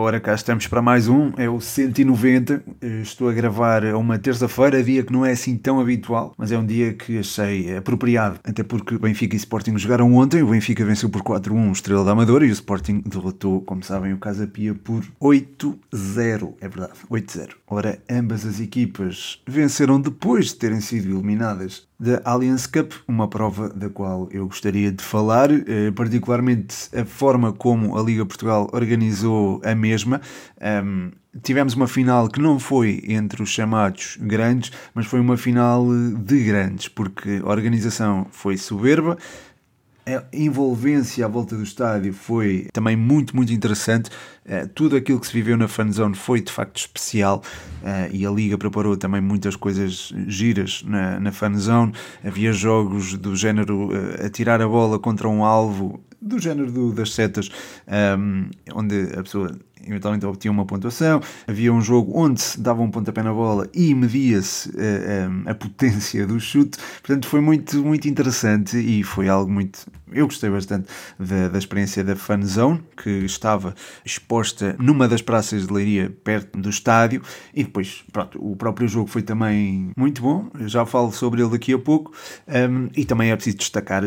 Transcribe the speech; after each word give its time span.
Ora, 0.00 0.20
cá 0.20 0.32
estamos 0.32 0.68
para 0.68 0.80
mais 0.80 1.08
um, 1.08 1.32
é 1.36 1.50
o 1.50 1.60
190. 1.60 2.62
Estou 3.02 3.28
a 3.28 3.32
gravar 3.32 3.84
a 3.84 3.98
uma 3.98 4.16
terça-feira, 4.16 4.80
dia 4.80 5.02
que 5.02 5.12
não 5.12 5.26
é 5.26 5.32
assim 5.32 5.56
tão 5.56 5.80
habitual, 5.80 6.32
mas 6.38 6.52
é 6.52 6.56
um 6.56 6.64
dia 6.64 6.94
que 6.94 7.18
achei 7.18 7.76
apropriado, 7.76 8.38
até 8.44 8.62
porque 8.62 8.96
Benfica 8.96 9.34
e 9.34 9.36
Sporting 9.36 9.76
jogaram 9.76 10.14
ontem. 10.14 10.40
O 10.40 10.50
Benfica 10.50 10.84
venceu 10.84 11.10
por 11.10 11.22
4-1 11.22 11.68
o 11.68 11.72
Estrela 11.72 12.04
da 12.04 12.12
Amadora 12.12 12.46
e 12.46 12.48
o 12.48 12.52
Sporting 12.52 13.02
derrotou, 13.04 13.60
como 13.62 13.82
sabem, 13.82 14.12
o 14.12 14.18
Casa 14.18 14.46
Pia 14.46 14.72
por 14.72 15.04
8-0. 15.20 16.54
É 16.60 16.68
verdade, 16.68 16.92
8-0. 17.10 17.48
Ora, 17.66 17.98
ambas 18.08 18.46
as 18.46 18.60
equipas 18.60 19.42
venceram 19.48 20.00
depois 20.00 20.46
de 20.46 20.54
terem 20.54 20.80
sido 20.80 21.10
eliminadas 21.10 21.87
da 21.98 22.20
Allianz 22.24 22.66
Cup, 22.66 22.92
uma 23.08 23.26
prova 23.26 23.68
da 23.70 23.88
qual 23.88 24.28
eu 24.30 24.46
gostaria 24.46 24.92
de 24.92 25.02
falar, 25.02 25.50
eh, 25.50 25.90
particularmente 25.90 26.88
a 26.96 27.04
forma 27.04 27.52
como 27.52 27.98
a 27.98 28.02
Liga 28.02 28.24
Portugal 28.24 28.70
organizou 28.72 29.60
a 29.64 29.74
mesma. 29.74 30.20
Um, 30.84 31.10
tivemos 31.42 31.74
uma 31.74 31.88
final 31.88 32.28
que 32.28 32.40
não 32.40 32.60
foi 32.60 33.02
entre 33.08 33.42
os 33.42 33.50
chamados 33.50 34.16
grandes, 34.20 34.70
mas 34.94 35.06
foi 35.06 35.18
uma 35.18 35.36
final 35.36 35.84
de 36.16 36.44
grandes, 36.44 36.86
porque 36.86 37.40
a 37.44 37.48
organização 37.48 38.26
foi 38.30 38.56
soberba, 38.56 39.18
a 40.16 40.24
envolvência 40.32 41.24
à 41.24 41.28
volta 41.28 41.56
do 41.56 41.62
estádio 41.62 42.12
foi 42.12 42.68
também 42.72 42.96
muito, 42.96 43.36
muito 43.36 43.52
interessante. 43.52 44.10
Uh, 44.46 44.66
tudo 44.74 44.96
aquilo 44.96 45.20
que 45.20 45.26
se 45.26 45.32
viveu 45.32 45.56
na 45.56 45.68
fanzone 45.68 46.14
foi 46.14 46.40
de 46.40 46.50
facto 46.50 46.78
especial 46.78 47.42
uh, 47.82 48.10
e 48.10 48.24
a 48.24 48.30
Liga 48.30 48.56
preparou 48.56 48.96
também 48.96 49.20
muitas 49.20 49.56
coisas 49.56 50.12
giras 50.26 50.82
na, 50.86 51.20
na 51.20 51.32
fanzone. 51.32 51.92
Havia 52.24 52.52
jogos 52.52 53.14
do 53.18 53.36
género 53.36 53.88
uh, 53.88 54.26
atirar 54.26 54.62
a 54.62 54.68
bola 54.68 54.98
contra 54.98 55.28
um 55.28 55.44
alvo, 55.44 56.00
do 56.20 56.38
género 56.38 56.70
do, 56.70 56.92
das 56.92 57.14
setas, 57.14 57.48
um, 58.18 58.48
onde 58.74 59.08
a 59.16 59.22
pessoa 59.22 59.56
eventualmente 59.88 60.26
obtinha 60.26 60.52
uma 60.52 60.64
pontuação. 60.64 61.20
Havia 61.46 61.72
um 61.72 61.80
jogo 61.80 62.12
onde 62.14 62.40
se 62.40 62.60
dava 62.60 62.82
um 62.82 62.90
pontapé 62.90 63.22
na 63.22 63.32
bola 63.32 63.68
e 63.74 63.94
media-se 63.94 64.68
uh, 64.70 65.48
a 65.48 65.54
potência 65.54 66.26
do 66.26 66.38
chute. 66.38 66.78
Portanto, 67.02 67.26
foi 67.26 67.40
muito, 67.40 67.82
muito 67.82 68.08
interessante 68.08 68.78
e 68.78 69.02
foi 69.02 69.28
algo 69.28 69.50
muito. 69.50 69.86
Eu 70.10 70.26
gostei 70.26 70.48
bastante 70.48 70.88
da, 71.18 71.48
da 71.48 71.58
experiência 71.58 72.02
da 72.02 72.16
Fan 72.16 72.42
Zone, 72.42 72.82
que 73.02 73.10
estava 73.10 73.74
exposta 74.04 74.74
numa 74.78 75.06
das 75.06 75.20
praças 75.20 75.66
de 75.66 75.72
Leiria, 75.72 76.10
perto 76.24 76.58
do 76.58 76.70
estádio. 76.70 77.22
E 77.54 77.64
depois, 77.64 78.04
pronto, 78.12 78.38
o 78.40 78.56
próprio 78.56 78.88
jogo 78.88 79.08
foi 79.08 79.22
também 79.22 79.90
muito 79.96 80.22
bom. 80.22 80.48
Eu 80.58 80.68
já 80.68 80.86
falo 80.86 81.12
sobre 81.12 81.42
ele 81.42 81.50
daqui 81.50 81.72
a 81.72 81.78
pouco. 81.78 82.12
Um, 82.46 82.88
e 82.96 83.04
também 83.04 83.30
é 83.30 83.36
preciso 83.36 83.58
destacar 83.58 84.02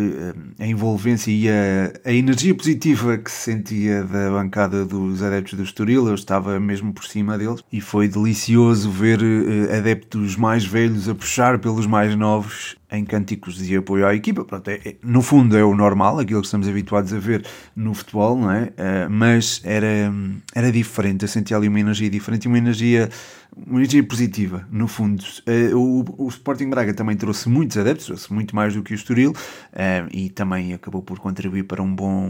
a 0.60 0.66
envolvência 0.66 1.32
e 1.32 1.48
a, 1.50 1.94
a 2.06 2.12
energia 2.12 2.56
positiva 2.56 3.18
que 3.18 3.32
se 3.32 3.52
sentia 3.52 4.04
da 4.04 4.32
bancada 4.32 4.86
dos 4.86 5.22
adeptos 5.22 5.58
Estoril, 5.72 6.08
eu 6.08 6.16
estava 6.16 6.59
mesmo 6.59 6.94
por 6.94 7.05
cima 7.05 7.38
deles 7.38 7.64
e 7.72 7.81
foi 7.81 8.08
delicioso 8.08 8.89
ver 8.89 9.19
uh, 9.22 9.77
adeptos 9.77 10.36
mais 10.36 10.66
velhos 10.66 11.09
a 11.09 11.16
puxar 11.16 11.59
pelos 11.59 11.88
mais 11.88 12.16
novos 12.16 12.75
em 12.91 13.05
cânticos 13.05 13.55
de 13.55 13.77
apoio 13.77 14.05
à 14.05 14.14
equipa. 14.14 14.44
Pronto, 14.44 14.67
é, 14.67 14.80
é, 14.86 14.95
no 15.02 15.22
fundo 15.22 15.58
é 15.58 15.64
o 15.64 15.73
normal, 15.73 16.19
aquilo 16.19 16.42
que 16.42 16.47
estamos 16.47 16.67
habituados 16.67 17.14
a 17.14 17.19
ver 17.19 17.45
no 17.75 17.94
futebol, 17.94 18.38
não 18.38 18.52
é? 18.52 18.64
Uh, 18.64 19.09
mas 19.09 19.61
era, 19.64 20.14
era 20.53 20.72
diferente, 20.72 21.23
eu 21.23 21.30
sentia 21.30 21.55
ali 21.55 21.67
uma 21.67 21.80
energia 21.80 22.09
diferente 22.09 22.47
uma 22.47 22.58
energia, 22.58 23.09
uma 23.56 23.80
energia 23.80 24.04
positiva, 24.04 24.66
no 24.72 24.88
fundo. 24.88 25.24
Uh, 25.48 25.78
o, 25.78 26.26
o 26.26 26.30
Sporting 26.30 26.70
Braga 26.70 26.94
também 26.94 27.18
trouxe 27.18 27.50
muitos 27.50 27.78
adeptos, 27.78 28.06
trouxe 28.06 28.32
muito 28.32 28.56
mais 28.56 28.74
do 28.74 28.82
que 28.82 28.94
o 28.94 28.96
Estoril 28.96 29.32
uh, 29.32 30.08
e 30.12 30.30
também 30.30 30.74
acabou 30.74 31.02
por 31.02 31.20
contribuir 31.20 31.64
para 31.64 31.82
um 31.82 31.94
bom, 31.94 32.30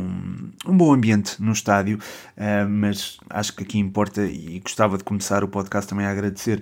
um 0.65 0.77
bom 0.77 0.93
ambiente 0.93 1.41
no 1.41 1.51
estádio, 1.51 1.99
mas 2.69 3.17
acho 3.29 3.55
que 3.55 3.63
aqui 3.63 3.77
importa 3.77 4.23
e 4.23 4.59
gostava 4.59 4.97
de 4.97 5.03
começar 5.03 5.43
o 5.43 5.47
podcast 5.47 5.87
também 5.89 6.05
a 6.05 6.11
agradecer 6.11 6.61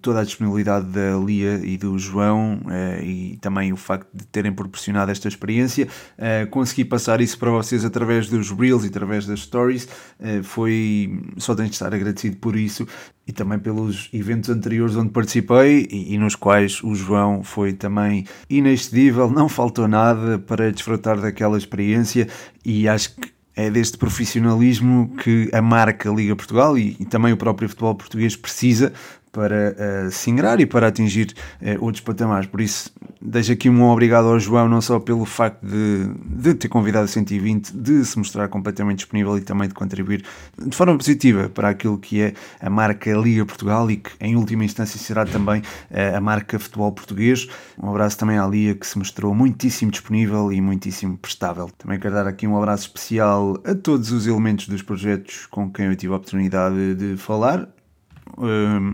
toda 0.00 0.20
a 0.20 0.24
disponibilidade 0.24 0.86
da 0.86 1.16
Lia 1.16 1.60
e 1.62 1.76
do 1.76 1.98
João 1.98 2.60
e 3.02 3.38
também 3.40 3.72
o 3.72 3.76
facto 3.76 4.08
de 4.14 4.24
terem 4.26 4.52
proporcionado 4.52 5.10
esta 5.10 5.28
experiência. 5.28 5.88
Uh, 6.18 6.46
consegui 6.50 6.84
passar 6.84 7.20
isso 7.20 7.38
para 7.38 7.50
vocês 7.50 7.84
através 7.84 8.28
dos 8.28 8.50
Reels 8.50 8.84
e 8.84 8.88
através 8.88 9.26
das 9.26 9.40
Stories. 9.40 9.84
Uh, 10.18 10.42
foi. 10.42 11.20
Só 11.38 11.54
tenho 11.54 11.68
de 11.68 11.74
estar 11.74 11.92
agradecido 11.92 12.36
por 12.36 12.56
isso 12.56 12.86
e 13.26 13.32
também 13.32 13.58
pelos 13.58 14.08
eventos 14.12 14.50
anteriores 14.50 14.96
onde 14.96 15.10
participei 15.10 15.86
e, 15.90 16.14
e, 16.14 16.18
nos 16.18 16.34
quais 16.34 16.82
o 16.82 16.94
João 16.94 17.42
foi 17.42 17.72
também 17.72 18.26
inexcedível, 18.50 19.30
não 19.30 19.48
faltou 19.48 19.86
nada 19.86 20.38
para 20.38 20.72
desfrutar 20.72 21.20
daquela 21.20 21.56
experiência 21.56 22.26
e 22.64 22.88
acho 22.88 23.14
que 23.16 23.32
é 23.54 23.70
deste 23.70 23.98
profissionalismo 23.98 25.14
que 25.22 25.50
a 25.52 25.60
marca 25.60 26.10
Liga 26.10 26.34
Portugal 26.34 26.76
e, 26.76 26.96
e 26.98 27.04
também 27.04 27.32
o 27.32 27.36
próprio 27.36 27.68
futebol 27.68 27.94
português 27.94 28.34
precisa 28.34 28.92
para 29.32 29.74
uh, 30.06 30.10
se 30.10 30.30
ingrar 30.30 30.60
e 30.60 30.66
para 30.66 30.88
atingir 30.88 31.34
uh, 31.60 31.82
outros 31.82 32.04
patamares. 32.04 32.46
Por 32.46 32.60
isso, 32.60 32.92
deixo 33.20 33.50
aqui 33.50 33.70
um 33.70 33.82
obrigado 33.82 34.26
ao 34.26 34.38
João, 34.38 34.68
não 34.68 34.82
só 34.82 35.00
pelo 35.00 35.24
facto 35.24 35.66
de, 35.66 36.06
de 36.22 36.54
ter 36.54 36.68
convidado 36.68 37.06
a 37.06 37.08
120, 37.08 37.72
de 37.72 38.04
se 38.04 38.18
mostrar 38.18 38.48
completamente 38.48 38.98
disponível 38.98 39.38
e 39.38 39.40
também 39.40 39.68
de 39.68 39.74
contribuir 39.74 40.22
de 40.58 40.76
forma 40.76 40.96
positiva 40.96 41.48
para 41.48 41.70
aquilo 41.70 41.96
que 41.98 42.20
é 42.20 42.34
a 42.60 42.68
marca 42.68 43.10
Liga 43.12 43.46
Portugal 43.46 43.90
e 43.90 43.96
que, 43.96 44.10
em 44.20 44.36
última 44.36 44.64
instância, 44.64 44.98
será 45.00 45.24
também 45.24 45.62
uh, 45.62 46.16
a 46.16 46.20
marca 46.20 46.58
Futebol 46.58 46.92
Português. 46.92 47.48
Um 47.82 47.88
abraço 47.88 48.18
também 48.18 48.36
à 48.36 48.46
Lia, 48.46 48.74
que 48.74 48.86
se 48.86 48.98
mostrou 48.98 49.34
muitíssimo 49.34 49.90
disponível 49.90 50.52
e 50.52 50.60
muitíssimo 50.60 51.16
prestável. 51.16 51.70
Também 51.78 51.98
quero 51.98 52.14
dar 52.14 52.26
aqui 52.26 52.46
um 52.46 52.56
abraço 52.58 52.88
especial 52.88 53.56
a 53.64 53.74
todos 53.74 54.12
os 54.12 54.26
elementos 54.26 54.68
dos 54.68 54.82
projetos 54.82 55.46
com 55.46 55.72
quem 55.72 55.86
eu 55.86 55.96
tive 55.96 56.12
a 56.12 56.16
oportunidade 56.16 56.94
de 56.94 57.16
falar 57.16 57.66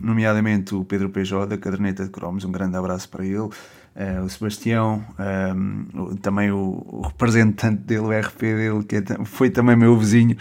nomeadamente 0.02 0.74
o 0.74 0.84
Pedro 0.84 1.10
Peugeot 1.10 1.46
da 1.46 1.58
Caderneta 1.58 2.04
de 2.04 2.10
Cromos, 2.10 2.44
um 2.44 2.52
grande 2.52 2.76
abraço 2.76 3.08
para 3.08 3.24
ele, 3.24 3.48
uh, 3.98 4.24
o 4.24 4.28
Sebastião, 4.28 5.04
um, 5.56 6.16
também 6.16 6.50
o, 6.50 6.84
o, 6.86 7.02
representante 7.02 7.82
dele, 7.82 8.00
o 8.00 8.10
RP 8.10 8.40
dele, 8.40 8.84
que 8.84 8.96
é, 8.96 9.02
foi 9.24 9.50
também 9.50 9.76
meu 9.76 9.96
vizinho, 9.98 10.36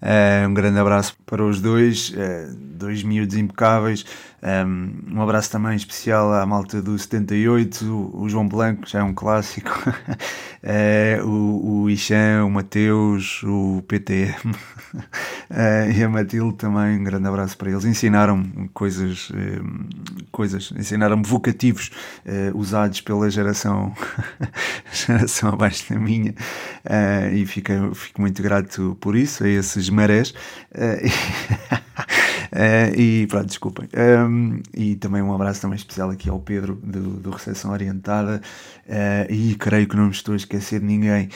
uh, 0.00 0.48
um 0.48 0.54
grande 0.54 0.78
abraço 0.78 1.16
para 1.26 1.44
os 1.44 1.60
dois, 1.60 2.10
uh, 2.10 2.54
dois 2.56 3.02
miúdos 3.02 3.36
impecáveis, 3.36 4.04
um, 4.42 5.18
um, 5.18 5.22
abraço 5.22 5.52
também 5.52 5.76
especial 5.76 6.32
à 6.32 6.44
malta 6.44 6.82
do 6.82 6.98
78, 6.98 7.84
o, 7.84 8.22
o 8.22 8.28
João 8.28 8.48
Blanco, 8.48 8.88
já 8.88 9.00
é 9.00 9.02
um 9.02 9.14
clássico, 9.14 9.70
o, 11.24 11.82
o 11.82 11.90
Ixan, 11.90 12.44
o 12.44 12.50
Mateus, 12.50 13.42
o 13.44 13.84
PTM 13.86 14.34
e 15.96 16.02
a 16.02 16.08
Matilde 16.08 16.56
também, 16.56 16.98
um 16.98 17.04
grande 17.04 17.28
abraço 17.28 17.56
para 17.56 17.70
eles, 17.70 17.84
ensinaram-me 17.84 18.68
coisas, 18.74 19.30
coisas 20.32 20.72
ensinaram-me 20.76 21.24
vocativos 21.24 21.92
usados 22.54 23.01
pela 23.02 23.28
geração, 23.30 23.94
geração 24.92 25.50
abaixo 25.50 25.92
da 25.92 25.98
minha 25.98 26.30
uh, 26.30 27.34
e 27.34 27.44
fico, 27.46 27.94
fico 27.94 28.20
muito 28.20 28.42
grato 28.42 28.96
por 29.00 29.16
isso, 29.16 29.44
a 29.44 29.48
esses 29.48 29.88
marés. 29.90 30.30
Uh, 30.74 31.06
uh, 32.52 32.94
e 32.96 33.26
pronto, 33.26 33.46
desculpem. 33.46 33.88
Um, 33.94 34.62
e 34.74 34.96
também 34.96 35.22
um 35.22 35.34
abraço 35.34 35.60
também 35.60 35.76
especial 35.76 36.10
aqui 36.10 36.30
ao 36.30 36.40
Pedro 36.40 36.74
do, 36.76 37.20
do 37.20 37.30
Recepção 37.30 37.72
Orientada 37.72 38.40
e 39.28 39.54
creio 39.54 39.86
que 39.86 39.96
não 39.96 40.06
me 40.06 40.10
estou 40.10 40.34
a 40.34 40.36
esquecer 40.36 40.80
de 40.80 40.86
ninguém. 40.86 41.28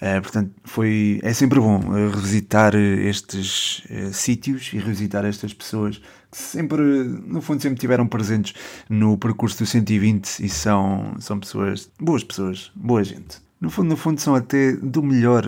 Uh, 0.00 0.22
portanto, 0.22 0.54
foi, 0.64 1.20
é 1.22 1.32
sempre 1.34 1.60
bom 1.60 1.78
uh, 1.78 2.10
revisitar 2.10 2.74
estes 2.74 3.82
uh, 3.90 4.12
sítios 4.14 4.72
e 4.72 4.78
revisitar 4.78 5.26
estas 5.26 5.52
pessoas 5.52 6.00
que 6.30 6.38
sempre, 6.38 6.82
no 6.82 7.42
fundo, 7.42 7.60
sempre 7.60 7.78
tiveram 7.78 8.06
presentes 8.06 8.54
no 8.88 9.18
percurso 9.18 9.58
do 9.58 9.66
120 9.66 10.40
e 10.40 10.48
são, 10.48 11.16
são 11.18 11.38
pessoas, 11.38 11.90
boas 12.00 12.24
pessoas, 12.24 12.72
boa 12.74 13.04
gente. 13.04 13.42
No 13.60 13.68
fundo, 13.68 13.90
no 13.90 13.96
fundo, 13.96 14.18
são 14.20 14.34
até 14.34 14.72
do 14.72 15.02
melhor 15.02 15.44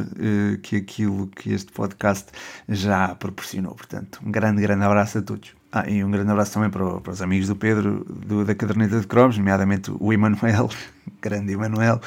que 0.62 0.76
aquilo 0.76 1.28
que 1.28 1.50
este 1.50 1.72
podcast 1.72 2.26
já 2.69 3.14
proporcionou. 3.14 3.74
Portanto, 3.74 4.20
um 4.22 4.30
grande, 4.30 4.60
grande 4.60 4.84
abraço 4.84 5.16
a 5.16 5.22
todos. 5.22 5.55
Ah, 5.74 5.88
e 5.88 6.04
um 6.04 6.10
grande 6.10 6.30
abraço 6.30 6.52
também 6.52 6.69
para, 6.69 7.00
para 7.00 7.12
os 7.14 7.22
amigos 7.22 7.48
do 7.48 7.56
Pedro, 7.56 8.04
do, 8.06 8.44
da 8.44 8.54
caderneta 8.54 9.00
de 9.00 9.06
cromos, 9.06 9.38
nomeadamente 9.38 9.90
o 9.98 10.12
Emanuel, 10.12 10.69
grande 11.22 11.54
Emanuel, 11.54 11.98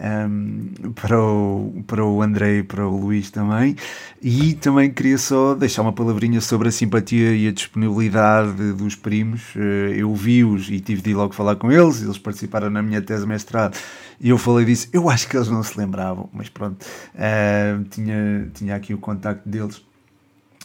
um, 0.00 0.92
para, 0.94 1.20
o, 1.20 1.84
para 1.86 2.02
o 2.02 2.22
Andrei 2.22 2.62
para 2.62 2.88
o 2.88 2.96
Luís 2.98 3.30
também. 3.30 3.76
E 4.22 4.54
também 4.54 4.90
queria 4.90 5.18
só 5.18 5.54
deixar 5.54 5.82
uma 5.82 5.92
palavrinha 5.92 6.40
sobre 6.40 6.68
a 6.68 6.72
simpatia 6.72 7.36
e 7.36 7.46
a 7.46 7.52
disponibilidade 7.52 8.72
dos 8.72 8.94
primos. 8.94 9.52
Eh, 9.54 9.96
eu 9.98 10.14
vi-os 10.14 10.70
e 10.70 10.80
tive 10.80 11.02
de 11.02 11.10
ir 11.10 11.14
logo 11.14 11.34
falar 11.34 11.56
com 11.56 11.70
eles, 11.70 12.00
eles 12.00 12.16
participaram 12.16 12.70
na 12.70 12.80
minha 12.80 13.02
tese 13.02 13.26
mestrado 13.26 13.76
e 14.18 14.30
eu 14.30 14.38
falei 14.38 14.64
disso. 14.64 14.88
Eu 14.94 15.10
acho 15.10 15.28
que 15.28 15.36
eles 15.36 15.48
não 15.48 15.62
se 15.62 15.78
lembravam, 15.78 16.30
mas 16.32 16.48
pronto, 16.48 16.82
uh, 17.14 17.84
tinha, 17.90 18.50
tinha 18.54 18.76
aqui 18.76 18.94
o 18.94 18.98
contacto 18.98 19.46
deles 19.46 19.82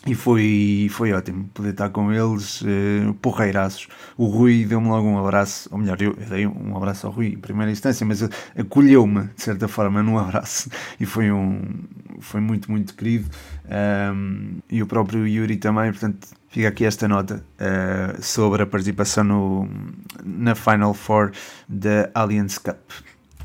e 0.05 0.13
foi, 0.13 0.87
foi 0.91 1.13
ótimo 1.13 1.49
poder 1.53 1.71
estar 1.71 1.89
com 1.89 2.13
eles, 2.13 2.61
uh, 2.61 3.13
porreiraços. 3.21 3.87
O 4.15 4.27
Rui 4.27 4.63
deu-me 4.65 4.87
logo 4.87 5.07
um 5.07 5.17
abraço, 5.17 5.67
ou 5.71 5.79
melhor, 5.79 5.99
eu, 5.99 6.13
dei 6.13 6.45
um 6.45 6.77
abraço 6.77 7.07
ao 7.07 7.13
Rui 7.13 7.27
em 7.29 7.37
primeira 7.37 7.71
instância, 7.71 8.05
mas 8.05 8.21
acolheu-me 8.57 9.23
de 9.35 9.41
certa 9.41 9.67
forma 9.67 10.03
num 10.03 10.17
abraço 10.17 10.69
e 10.99 11.05
foi, 11.05 11.31
um, 11.31 11.59
foi 12.19 12.39
muito, 12.39 12.69
muito 12.69 12.93
querido. 12.93 13.29
Um, 14.13 14.59
e 14.69 14.83
o 14.83 14.85
próprio 14.85 15.27
Yuri 15.27 15.57
também, 15.57 15.91
portanto, 15.91 16.27
fica 16.49 16.67
aqui 16.67 16.85
esta 16.85 17.07
nota 17.07 17.43
uh, 17.59 18.21
sobre 18.21 18.61
a 18.61 18.65
participação 18.67 19.23
no, 19.23 19.69
na 20.23 20.53
Final 20.53 20.93
Four 20.93 21.31
da 21.67 22.11
Allianz 22.13 22.59
Cup. 22.59 22.77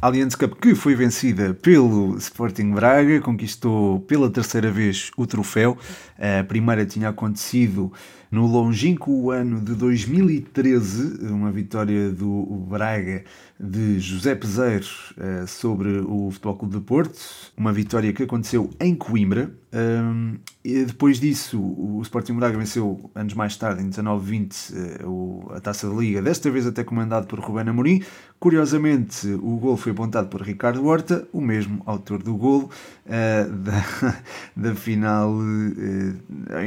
Allianz 0.02 0.34
Cup 0.34 0.54
que 0.54 0.74
foi 0.74 0.94
vencida 0.94 1.52
pelo 1.52 2.16
Sporting 2.16 2.70
Braga, 2.70 3.20
conquistou 3.20 4.00
pela 4.00 4.30
terceira 4.30 4.70
vez 4.70 5.10
o 5.14 5.26
troféu. 5.26 5.76
A 6.18 6.42
primeira 6.42 6.86
tinha 6.86 7.10
acontecido 7.10 7.92
no 8.30 8.46
longínquo 8.46 9.30
ano 9.30 9.60
de 9.60 9.74
2013, 9.74 11.26
uma 11.26 11.50
vitória 11.50 12.10
do 12.10 12.44
Braga 12.66 13.24
de 13.58 13.98
José 13.98 14.34
Peseiro 14.34 14.86
uh, 15.18 15.46
sobre 15.46 15.98
o 15.98 16.30
Futebol 16.30 16.56
Clube 16.56 16.78
de 16.78 16.80
Porto, 16.80 17.18
uma 17.54 17.72
vitória 17.72 18.10
que 18.12 18.22
aconteceu 18.22 18.70
em 18.80 18.94
Coimbra. 18.94 19.52
Um, 19.72 20.38
depois 20.64 21.20
disso, 21.20 21.60
o 21.60 22.00
Sporting 22.02 22.34
Braga 22.34 22.58
venceu 22.58 23.10
anos 23.14 23.34
mais 23.34 23.56
tarde, 23.56 23.82
em 23.82 23.88
19-20, 23.88 25.04
uh, 25.04 25.52
a 25.54 25.60
Taça 25.60 25.88
da 25.88 25.94
Liga, 25.94 26.20
desta 26.20 26.50
vez 26.50 26.66
até 26.66 26.82
comandado 26.82 27.26
por 27.26 27.38
Rubén 27.38 27.68
Amorim. 27.68 28.02
Curiosamente, 28.40 29.28
o 29.28 29.56
gol 29.58 29.76
foi 29.76 29.92
apontado 29.92 30.28
por 30.28 30.42
Ricardo 30.42 30.84
Horta, 30.84 31.26
o 31.32 31.40
mesmo 31.40 31.82
autor 31.86 32.22
do 32.22 32.34
gol 32.36 32.70
uh, 33.06 33.50
da, 33.52 34.16
da 34.56 34.74
final, 34.74 35.36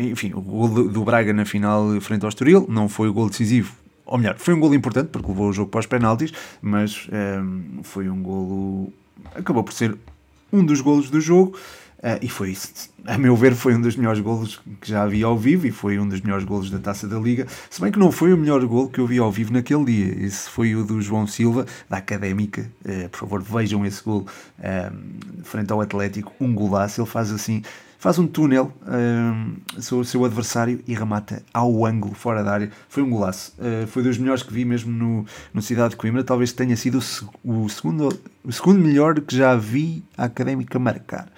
enfim, 0.09 0.31
o 0.33 0.41
gol 0.41 0.87
do, 0.87 1.03
Braga 1.03 1.33
na 1.33 1.45
final 1.45 1.99
frente 1.99 2.23
ao 2.23 2.29
Estoril, 2.29 2.65
não 2.69 2.87
foi 2.87 3.09
o 3.09 3.13
gol 3.13 3.29
decisivo, 3.29 3.73
ou 4.05 4.17
melhor, 4.17 4.37
foi 4.37 4.53
um 4.53 4.59
golo 4.59 4.75
importante 4.75 5.09
porque 5.09 5.27
levou 5.27 5.49
o 5.49 5.53
jogo 5.53 5.69
para 5.69 5.79
os 5.79 5.85
penaltis, 5.85 6.31
mas 6.61 7.07
um, 7.11 7.15
ehm, 7.15 7.83
foi 7.83 8.09
um 8.09 8.21
golo. 8.21 8.93
acabou 9.35 9.63
por 9.63 9.73
ser 9.73 9.97
um 10.51 10.63
dos 10.63 10.79
golos 10.79 11.09
do 11.09 11.19
jogo. 11.19 11.57
Uh, 12.03 12.19
e 12.21 12.27
foi 12.27 12.51
isso, 12.51 12.91
a 13.05 13.17
meu 13.17 13.33
ver, 13.33 13.55
foi 13.55 13.73
um 13.75 13.79
dos 13.79 13.95
melhores 13.95 14.19
golos 14.19 14.61
que 14.81 14.89
já 14.89 15.05
vi 15.05 15.23
ao 15.23 15.37
vivo 15.37 15.67
e 15.67 15.71
foi 15.71 15.97
um 15.97 16.05
dos 16.05 16.19
melhores 16.19 16.43
golos 16.43 16.69
da 16.69 16.77
taça 16.77 17.07
da 17.07 17.17
Liga. 17.17 17.47
Se 17.69 17.79
bem 17.79 17.93
que 17.93 17.97
não 17.97 18.11
foi 18.11 18.33
o 18.33 18.37
melhor 18.37 18.65
golo 18.65 18.89
que 18.89 18.99
eu 18.99 19.07
vi 19.07 19.19
ao 19.19 19.31
vivo 19.31 19.53
naquele 19.53 19.85
dia, 19.85 20.25
esse 20.25 20.49
foi 20.49 20.75
o 20.75 20.83
do 20.83 21.01
João 21.01 21.25
Silva, 21.25 21.65
da 21.89 21.95
Académica. 21.95 22.69
Uh, 22.83 23.07
por 23.07 23.19
favor, 23.19 23.41
vejam 23.41 23.85
esse 23.85 24.03
golo 24.03 24.27
uh, 24.59 25.43
frente 25.45 25.71
ao 25.71 25.79
Atlético, 25.79 26.33
um 26.41 26.53
golaço. 26.53 26.99
Ele 26.99 27.07
faz 27.07 27.31
assim, 27.31 27.61
faz 27.97 28.19
um 28.19 28.27
túnel 28.27 28.73
uh, 28.81 29.81
sobre 29.81 30.01
o 30.01 30.05
seu 30.05 30.25
adversário 30.25 30.81
e 30.85 30.93
remata 30.93 31.41
ao 31.53 31.85
ângulo, 31.85 32.13
fora 32.13 32.43
da 32.43 32.51
área. 32.51 32.71
Foi 32.89 33.01
um 33.01 33.09
golaço. 33.09 33.53
Uh, 33.57 33.87
foi 33.87 34.03
dos 34.03 34.17
melhores 34.17 34.43
que 34.43 34.53
vi 34.53 34.65
mesmo 34.65 34.91
no, 34.91 35.25
no 35.53 35.61
Cidade 35.61 35.91
de 35.91 35.95
Coimbra. 35.95 36.21
Talvez 36.21 36.51
tenha 36.51 36.75
sido 36.75 36.99
o, 37.43 37.63
o, 37.63 37.69
segundo, 37.69 38.09
o 38.43 38.51
segundo 38.51 38.79
melhor 38.79 39.21
que 39.21 39.37
já 39.37 39.55
vi 39.55 40.03
a 40.17 40.25
Académica 40.25 40.77
marcar. 40.77 41.29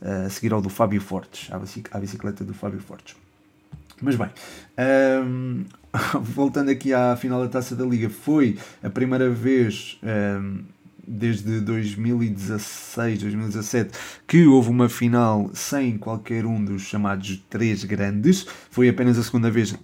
Uh, 0.00 0.26
a 0.26 0.30
seguir 0.30 0.52
ao 0.52 0.60
do 0.60 0.68
Fábio 0.68 1.00
Fortes, 1.00 1.50
à 1.90 1.98
bicicleta 1.98 2.44
do 2.44 2.54
Fábio 2.54 2.78
Fortes. 2.78 3.16
Mas 4.00 4.14
bem, 4.14 4.28
um, 5.24 5.64
voltando 6.22 6.70
aqui 6.70 6.94
à 6.94 7.16
final 7.16 7.40
da 7.40 7.48
Taça 7.48 7.74
da 7.74 7.84
Liga, 7.84 8.08
foi 8.08 8.56
a 8.82 8.88
primeira 8.88 9.28
vez 9.28 9.98
um, 10.02 10.62
desde 11.08 11.60
2016, 11.60 13.20
2017, 13.20 13.98
que 14.26 14.46
houve 14.46 14.68
uma 14.68 14.88
final 14.88 15.50
sem 15.54 15.96
qualquer 15.96 16.44
um 16.44 16.62
dos 16.62 16.82
chamados 16.82 17.42
três 17.48 17.82
grandes. 17.84 18.46
Foi 18.70 18.88
apenas 18.88 19.18
a 19.18 19.22
segunda 19.22 19.50
vez, 19.50 19.74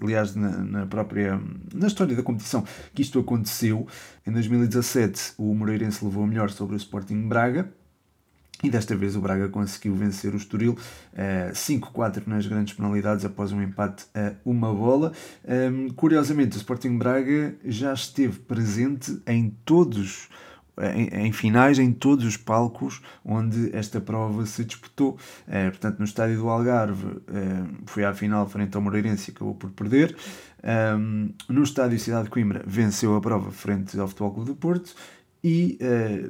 aliás, 0.00 0.34
na, 0.34 0.58
na 0.58 0.86
própria 0.86 1.40
na 1.74 1.86
história 1.88 2.14
da 2.14 2.22
competição, 2.22 2.64
que 2.94 3.02
isto 3.02 3.18
aconteceu. 3.18 3.86
Em 4.26 4.32
2017, 4.32 5.34
o 5.36 5.54
Moreirense 5.54 6.04
levou 6.04 6.24
a 6.24 6.26
melhor 6.26 6.50
sobre 6.50 6.76
o 6.76 6.78
Sporting 6.78 7.28
Braga. 7.28 7.70
E 8.62 8.68
desta 8.68 8.94
vez 8.94 9.16
o 9.16 9.20
Braga 9.20 9.48
conseguiu 9.48 9.94
vencer 9.94 10.34
o 10.34 10.36
Estoril 10.36 10.72
uh, 10.72 11.52
5-4 11.52 12.26
nas 12.26 12.46
grandes 12.46 12.74
penalidades 12.74 13.24
após 13.24 13.52
um 13.52 13.62
empate 13.62 14.04
a 14.14 14.34
uma 14.44 14.72
bola. 14.74 15.12
Um, 15.48 15.88
curiosamente, 15.90 16.56
o 16.56 16.58
Sporting 16.58 16.98
Braga 16.98 17.54
já 17.64 17.92
esteve 17.92 18.38
presente 18.40 19.20
em 19.26 19.50
todos 19.64 20.28
em, 20.94 21.26
em, 21.26 21.32
finais 21.32 21.78
em 21.78 21.92
todos 21.92 22.24
os 22.24 22.38
palcos 22.38 23.02
onde 23.24 23.74
esta 23.74 24.00
prova 24.00 24.46
se 24.46 24.64
disputou. 24.64 25.18
É, 25.46 25.68
portanto, 25.68 25.98
no 25.98 26.04
estádio 26.04 26.38
do 26.38 26.48
Algarve 26.48 27.18
é, 27.28 27.64
foi 27.86 28.04
à 28.04 28.14
final 28.14 28.48
frente 28.48 28.76
ao 28.76 28.82
Moreirense 28.82 29.30
e 29.30 29.34
acabou 29.34 29.54
por 29.54 29.70
perder. 29.70 30.16
Um, 30.98 31.32
no 31.48 31.62
estádio 31.62 31.98
Cidade 31.98 32.24
de 32.24 32.30
Coimbra 32.30 32.62
venceu 32.66 33.14
a 33.16 33.20
prova 33.20 33.50
frente 33.50 33.98
ao 33.98 34.08
Futebol 34.08 34.32
Clube 34.32 34.50
do 34.50 34.56
Porto 34.56 34.94
e 35.42 35.78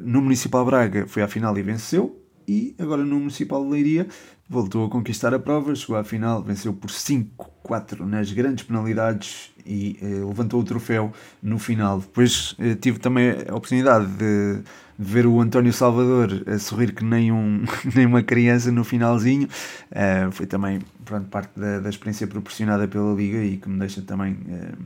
no 0.03 0.23
Municipal 0.23 0.65
Braga 0.65 1.07
foi 1.07 1.23
à 1.23 1.29
final 1.29 1.57
e 1.59 1.63
venceu. 1.63 2.20
E 2.51 2.75
agora 2.81 3.05
no 3.05 3.21
Municipal 3.21 3.65
de 3.65 3.71
Leiria 3.71 4.09
voltou 4.49 4.85
a 4.85 4.91
conquistar 4.91 5.33
a 5.33 5.39
prova, 5.39 5.73
chegou 5.73 5.95
à 5.95 6.03
final, 6.03 6.43
venceu 6.43 6.73
por 6.73 6.91
5-4 6.91 8.01
nas 8.01 8.33
grandes 8.33 8.65
penalidades 8.65 9.53
e 9.65 9.97
eh, 10.03 10.25
levantou 10.27 10.59
o 10.59 10.65
troféu 10.65 11.13
no 11.41 11.61
final. 11.61 12.01
Depois 12.01 12.57
eh, 12.59 12.75
tive 12.75 12.99
também 12.99 13.31
a 13.49 13.55
oportunidade 13.55 14.05
de, 14.07 14.63
de, 14.99 15.13
ver 15.13 15.27
o 15.27 15.41
António 15.41 15.73
Salvador 15.73 16.43
a 16.49 16.59
sorrir 16.59 16.93
que 16.93 17.05
nem, 17.05 17.31
um, 17.31 17.63
nem 17.95 18.05
uma 18.05 18.25
criança 18.25 18.73
no 18.73 18.83
finalzinho. 18.83 19.47
Uh, 19.93 20.33
foi 20.33 20.47
também 20.47 20.81
pronto, 21.05 21.29
parte 21.29 21.53
da, 21.55 21.79
da, 21.79 21.89
experiência 21.89 22.27
proporcionada 22.27 22.89
pela 22.89 23.15
Liga 23.15 23.45
e 23.45 23.59
que 23.59 23.69
me 23.69 23.79
deixa 23.79 24.03
também. 24.03 24.33
Uh, 24.33 24.77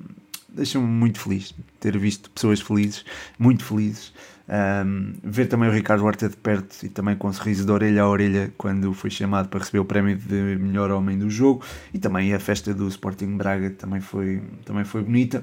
deixa-me 0.50 0.86
muito 0.86 1.18
feliz 1.18 1.54
ter 1.80 1.96
visto 1.96 2.28
pessoas 2.28 2.60
felizes, 2.60 3.06
muito 3.38 3.64
felizes. 3.64 4.12
Um, 4.46 5.14
ver 5.22 5.46
também 5.46 5.70
o 5.70 5.72
Ricardo 5.72 6.04
Horta 6.04 6.28
de 6.28 6.36
perto 6.36 6.84
e 6.84 6.88
também 6.90 7.16
com 7.16 7.28
um 7.28 7.32
sorriso 7.32 7.64
de 7.64 7.72
orelha 7.72 8.02
a 8.02 8.08
orelha 8.08 8.52
quando 8.58 8.92
foi 8.92 9.08
chamado 9.08 9.48
para 9.48 9.60
receber 9.60 9.78
o 9.78 9.86
prémio 9.86 10.16
de 10.16 10.58
melhor 10.58 10.90
homem 10.90 11.18
do 11.18 11.30
jogo 11.30 11.64
e 11.94 11.98
também 11.98 12.34
a 12.34 12.38
festa 12.38 12.74
do 12.74 12.86
Sporting 12.88 13.38
Braga 13.38 13.70
também 13.70 14.02
foi, 14.02 14.42
também 14.66 14.84
foi 14.84 15.02
bonita 15.02 15.42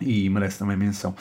e 0.00 0.28
merece 0.30 0.58
também 0.58 0.76
menção. 0.76 1.14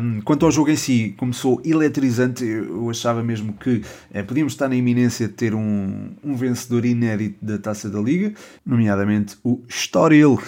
Um, 0.00 0.20
quanto 0.22 0.46
ao 0.46 0.50
jogo 0.50 0.70
em 0.70 0.76
si, 0.76 1.14
começou 1.18 1.60
eletrizante. 1.64 2.44
Eu 2.44 2.88
achava 2.88 3.22
mesmo 3.22 3.52
que 3.52 3.82
eh, 4.12 4.22
podíamos 4.22 4.54
estar 4.54 4.68
na 4.68 4.74
iminência 4.74 5.28
de 5.28 5.34
ter 5.34 5.54
um, 5.54 6.14
um 6.24 6.34
vencedor 6.34 6.86
inédito 6.86 7.44
da 7.44 7.58
taça 7.58 7.90
da 7.90 8.00
Liga, 8.00 8.32
nomeadamente 8.64 9.36
o 9.44 9.62
Storil, 9.68 10.40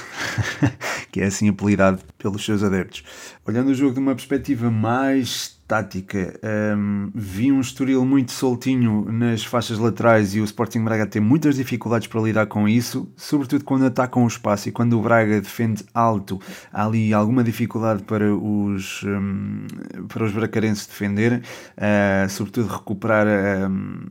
que 1.13 1.21
é 1.21 1.27
assim 1.27 1.49
apelidado 1.49 2.03
pelos 2.17 2.45
seus 2.45 2.63
adeptos. 2.63 3.05
Olhando 3.47 3.69
o 3.69 3.75
jogo 3.75 3.93
de 3.93 4.01
uma 4.01 4.15
perspectiva 4.15 4.71
mais 4.71 5.58
tática. 5.69 6.41
Um, 6.75 7.11
vi 7.15 7.53
um 7.53 7.61
Estoril 7.61 8.05
muito 8.05 8.33
soltinho 8.33 9.05
nas 9.13 9.45
faixas 9.45 9.79
laterais 9.79 10.35
e 10.35 10.41
o 10.41 10.45
Sporting 10.45 10.83
Braga 10.83 11.07
tem 11.07 11.21
muitas 11.21 11.57
dificuldades 11.57 12.09
para 12.09 12.23
lidar 12.23 12.47
com 12.47 12.67
isso, 12.67 13.07
sobretudo 13.15 13.63
quando 13.65 13.85
atacam 13.85 14.25
o 14.25 14.27
espaço 14.27 14.71
e 14.71 14.73
quando 14.73 14.99
o 14.99 15.03
Braga 15.03 15.41
defende 15.41 15.85
alto. 15.93 16.41
Há 16.73 16.87
ali 16.87 17.13
alguma 17.13 17.45
dificuldade 17.45 18.03
para 18.03 18.35
os, 18.35 19.03
um, 19.05 19.67
para 20.09 20.25
os 20.25 20.33
bracarenses 20.33 20.87
defenderem, 20.87 21.39
uh, 21.39 22.29
sobretudo 22.31 22.69
recuperar 22.69 23.27
um, 23.71 24.07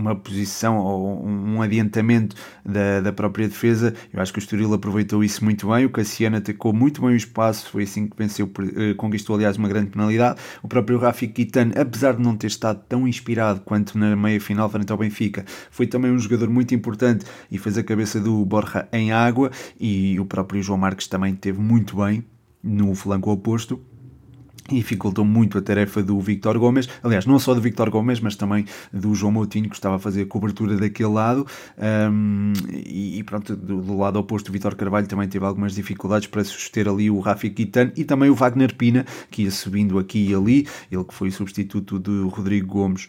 uma 0.00 0.16
posição 0.16 0.78
ou 0.78 1.24
um 1.26 1.62
adiantamento 1.62 2.34
da, 2.64 3.00
da 3.00 3.12
própria 3.12 3.46
defesa. 3.46 3.94
Eu 4.12 4.20
acho 4.20 4.32
que 4.32 4.38
o 4.38 4.40
Estoril 4.40 4.72
aproveitou 4.72 5.22
isso 5.22 5.44
muito 5.44 5.68
bem. 5.68 5.84
O 5.84 5.90
Cassiano 5.90 6.36
atacou 6.36 6.72
muito 6.72 7.00
bem 7.00 7.10
o 7.10 7.16
espaço, 7.16 7.70
foi 7.70 7.84
assim 7.84 8.08
que 8.08 8.16
venceu, 8.16 8.50
eh, 8.76 8.94
conquistou 8.94 9.36
aliás 9.36 9.56
uma 9.56 9.68
grande 9.68 9.90
penalidade. 9.90 10.40
O 10.62 10.68
próprio 10.68 10.98
Rafi 10.98 11.28
Kitano, 11.28 11.72
apesar 11.76 12.14
de 12.14 12.22
não 12.22 12.36
ter 12.36 12.48
estado 12.48 12.82
tão 12.88 13.06
inspirado 13.06 13.60
quanto 13.60 13.98
na 13.98 14.16
meia 14.16 14.40
final 14.40 14.68
frente 14.68 14.90
ao 14.90 14.98
Benfica, 14.98 15.44
foi 15.70 15.86
também 15.86 16.10
um 16.10 16.18
jogador 16.18 16.48
muito 16.48 16.74
importante 16.74 17.24
e 17.50 17.58
fez 17.58 17.76
a 17.76 17.82
cabeça 17.82 18.18
do 18.20 18.44
Borja 18.44 18.88
em 18.92 19.12
água. 19.12 19.50
E 19.78 20.18
o 20.18 20.24
próprio 20.24 20.62
João 20.62 20.78
Marques 20.78 21.06
também 21.06 21.34
teve 21.34 21.60
muito 21.60 21.96
bem 21.96 22.24
no 22.62 22.94
flanco 22.94 23.30
oposto 23.30 23.80
e 24.70 24.76
dificultou 24.76 25.24
muito 25.24 25.58
a 25.58 25.62
tarefa 25.62 26.02
do 26.02 26.18
Victor 26.20 26.58
Gomes, 26.58 26.88
aliás, 27.02 27.26
não 27.26 27.38
só 27.38 27.54
do 27.54 27.60
Victor 27.60 27.90
Gomes, 27.90 28.20
mas 28.20 28.36
também 28.36 28.64
do 28.92 29.14
João 29.14 29.32
Moutinho, 29.32 29.68
que 29.68 29.74
estava 29.74 29.96
a 29.96 29.98
fazer 29.98 30.22
a 30.22 30.26
cobertura 30.26 30.76
daquele 30.76 31.10
lado, 31.10 31.46
um, 32.10 32.52
e, 32.74 33.22
pronto, 33.24 33.56
do, 33.56 33.80
do, 33.80 33.98
lado 33.98 34.18
oposto, 34.18 34.48
o 34.48 34.52
Vitor 34.52 34.74
Carvalho 34.74 35.06
também 35.06 35.28
teve 35.28 35.44
algumas 35.44 35.74
dificuldades 35.74 36.28
para 36.28 36.44
suster 36.44 36.88
ali 36.88 37.10
o 37.10 37.20
Rafi 37.20 37.50
Kitano 37.50 37.92
e 37.96 38.04
também 38.04 38.30
o 38.30 38.34
Wagner 38.34 38.74
Pina, 38.74 39.04
que 39.30 39.42
ia 39.42 39.50
subindo 39.50 39.98
aqui 39.98 40.30
e 40.30 40.34
ali, 40.34 40.66
ele 40.90 41.04
que 41.04 41.14
foi 41.14 41.30
substituto 41.30 41.98
do 41.98 42.28
Rodrigo 42.28 42.66
Gomes. 42.66 43.08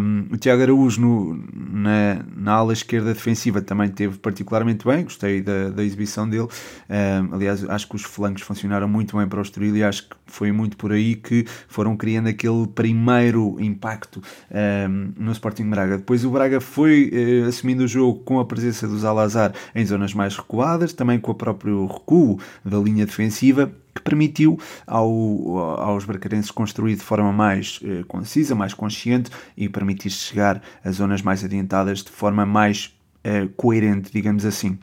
Um, 0.00 0.26
o 0.32 0.36
Tiago 0.36 0.62
Araújo 0.62 1.00
no, 1.00 1.44
na, 1.54 2.24
na 2.36 2.52
ala 2.52 2.72
esquerda 2.72 3.12
defensiva 3.12 3.60
também 3.60 3.88
teve 3.88 4.18
particularmente 4.18 4.86
bem, 4.86 5.04
gostei 5.04 5.42
da, 5.42 5.70
da 5.70 5.84
exibição 5.84 6.28
dele, 6.28 6.48
um, 6.88 7.34
aliás, 7.34 7.68
acho 7.68 7.88
que 7.88 7.96
os 7.96 8.02
flancos 8.02 8.42
funcionaram 8.42 8.88
muito 8.88 9.16
bem 9.16 9.26
para 9.26 9.38
o 9.38 9.42
Estoril 9.42 9.76
e 9.76 9.84
acho 9.84 10.08
que 10.08 10.16
foi 10.26 10.52
muito 10.52 10.76
por 10.86 10.92
aí 10.92 11.14
que 11.14 11.46
foram 11.66 11.96
criando 11.96 12.28
aquele 12.28 12.66
primeiro 12.66 13.56
impacto 13.58 14.20
um, 14.50 14.56
ehm, 14.56 15.12
no 15.16 15.32
Sporting 15.32 15.70
Braga. 15.70 15.96
Depois 15.96 16.24
o 16.24 16.30
Braga 16.30 16.60
foi 16.60 17.10
uh, 17.44 17.48
assumindo 17.48 17.84
o 17.84 17.88
jogo 17.88 18.20
com 18.20 18.38
a 18.38 18.44
presença 18.44 18.86
do 18.86 18.98
Salazar 18.98 19.46
jogar 19.46 19.54
em 19.74 19.84
zonas 19.84 20.14
mais 20.14 20.36
recuadas, 20.36 20.92
também 20.92 21.18
com 21.18 21.32
o 21.32 21.34
próprio 21.34 21.86
recuo 21.86 22.38
da 22.64 22.78
linha 22.78 23.06
defensiva, 23.06 23.70
que 23.94 24.02
permitiu 24.02 24.58
ao, 24.86 25.58
aos 25.58 26.04
bracarenses 26.04 26.50
construir 26.50 26.96
de 26.96 27.02
forma 27.02 27.32
mais 27.32 27.80
eh, 27.82 28.02
concisa, 28.06 28.54
mais 28.54 28.74
consciente 28.74 29.30
e 29.56 29.68
permitir 29.68 30.10
chegar 30.10 30.62
a 30.84 30.90
zonas 30.90 31.22
mais 31.22 31.44
adiantadas 31.44 32.02
de 32.02 32.10
forma 32.10 32.44
mais 32.44 32.94
eh, 33.24 33.48
coerente, 33.56 34.12
digamos 34.12 34.44
assim 34.44 34.78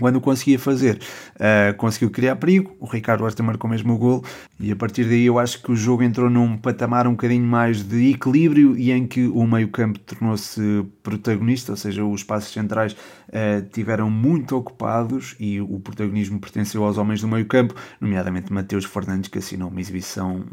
quando 0.00 0.20
conseguia 0.20 0.58
fazer, 0.58 0.98
uh, 1.36 1.76
conseguiu 1.76 2.10
criar 2.10 2.36
perigo. 2.36 2.74
O 2.80 2.86
Ricardo 2.86 3.22
Horta 3.22 3.42
marcou 3.42 3.68
mesmo 3.68 3.92
o 3.92 3.98
gol 3.98 4.24
e 4.58 4.72
a 4.72 4.76
partir 4.76 5.04
daí 5.04 5.26
eu 5.26 5.38
acho 5.38 5.62
que 5.62 5.70
o 5.70 5.76
jogo 5.76 6.02
entrou 6.02 6.30
num 6.30 6.56
patamar 6.56 7.06
um 7.06 7.12
bocadinho 7.12 7.44
mais 7.44 7.82
de 7.82 8.10
equilíbrio 8.10 8.76
e 8.76 8.90
em 8.90 9.06
que 9.06 9.26
o 9.26 9.46
meio-campo 9.46 9.98
tornou-se 9.98 10.86
protagonista, 11.02 11.72
ou 11.72 11.76
seja, 11.76 12.04
os 12.04 12.22
espaços 12.22 12.52
centrais 12.52 12.94
uh, 12.94 13.62
tiveram 13.70 14.10
muito 14.10 14.56
ocupados 14.56 15.36
e 15.38 15.60
o 15.60 15.78
protagonismo 15.78 16.40
pertenceu 16.40 16.82
aos 16.82 16.96
homens 16.96 17.20
do 17.20 17.28
meio-campo, 17.28 17.74
nomeadamente 18.00 18.52
Mateus 18.52 18.86
Fernandes, 18.86 19.28
que 19.28 19.38
assinou 19.38 19.68
uma 19.68 19.80
exibição 19.80 20.44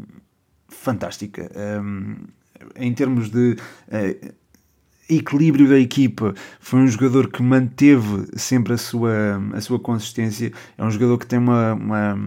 fantástica. 0.68 1.50
Um, 1.82 2.16
em 2.76 2.92
termos 2.92 3.30
de 3.30 3.56
uh, 3.88 4.32
equilíbrio 5.08 5.68
da 5.68 5.78
equipa. 5.78 6.34
Foi 6.60 6.80
um 6.80 6.86
jogador 6.86 7.28
que 7.28 7.42
manteve 7.42 8.28
sempre 8.36 8.74
a 8.74 8.76
sua, 8.76 9.42
a 9.54 9.60
sua 9.60 9.78
consistência. 9.78 10.52
É 10.76 10.84
um 10.84 10.90
jogador 10.90 11.18
que 11.18 11.26
tem, 11.26 11.38
uma, 11.38 11.74
uma 11.74 12.18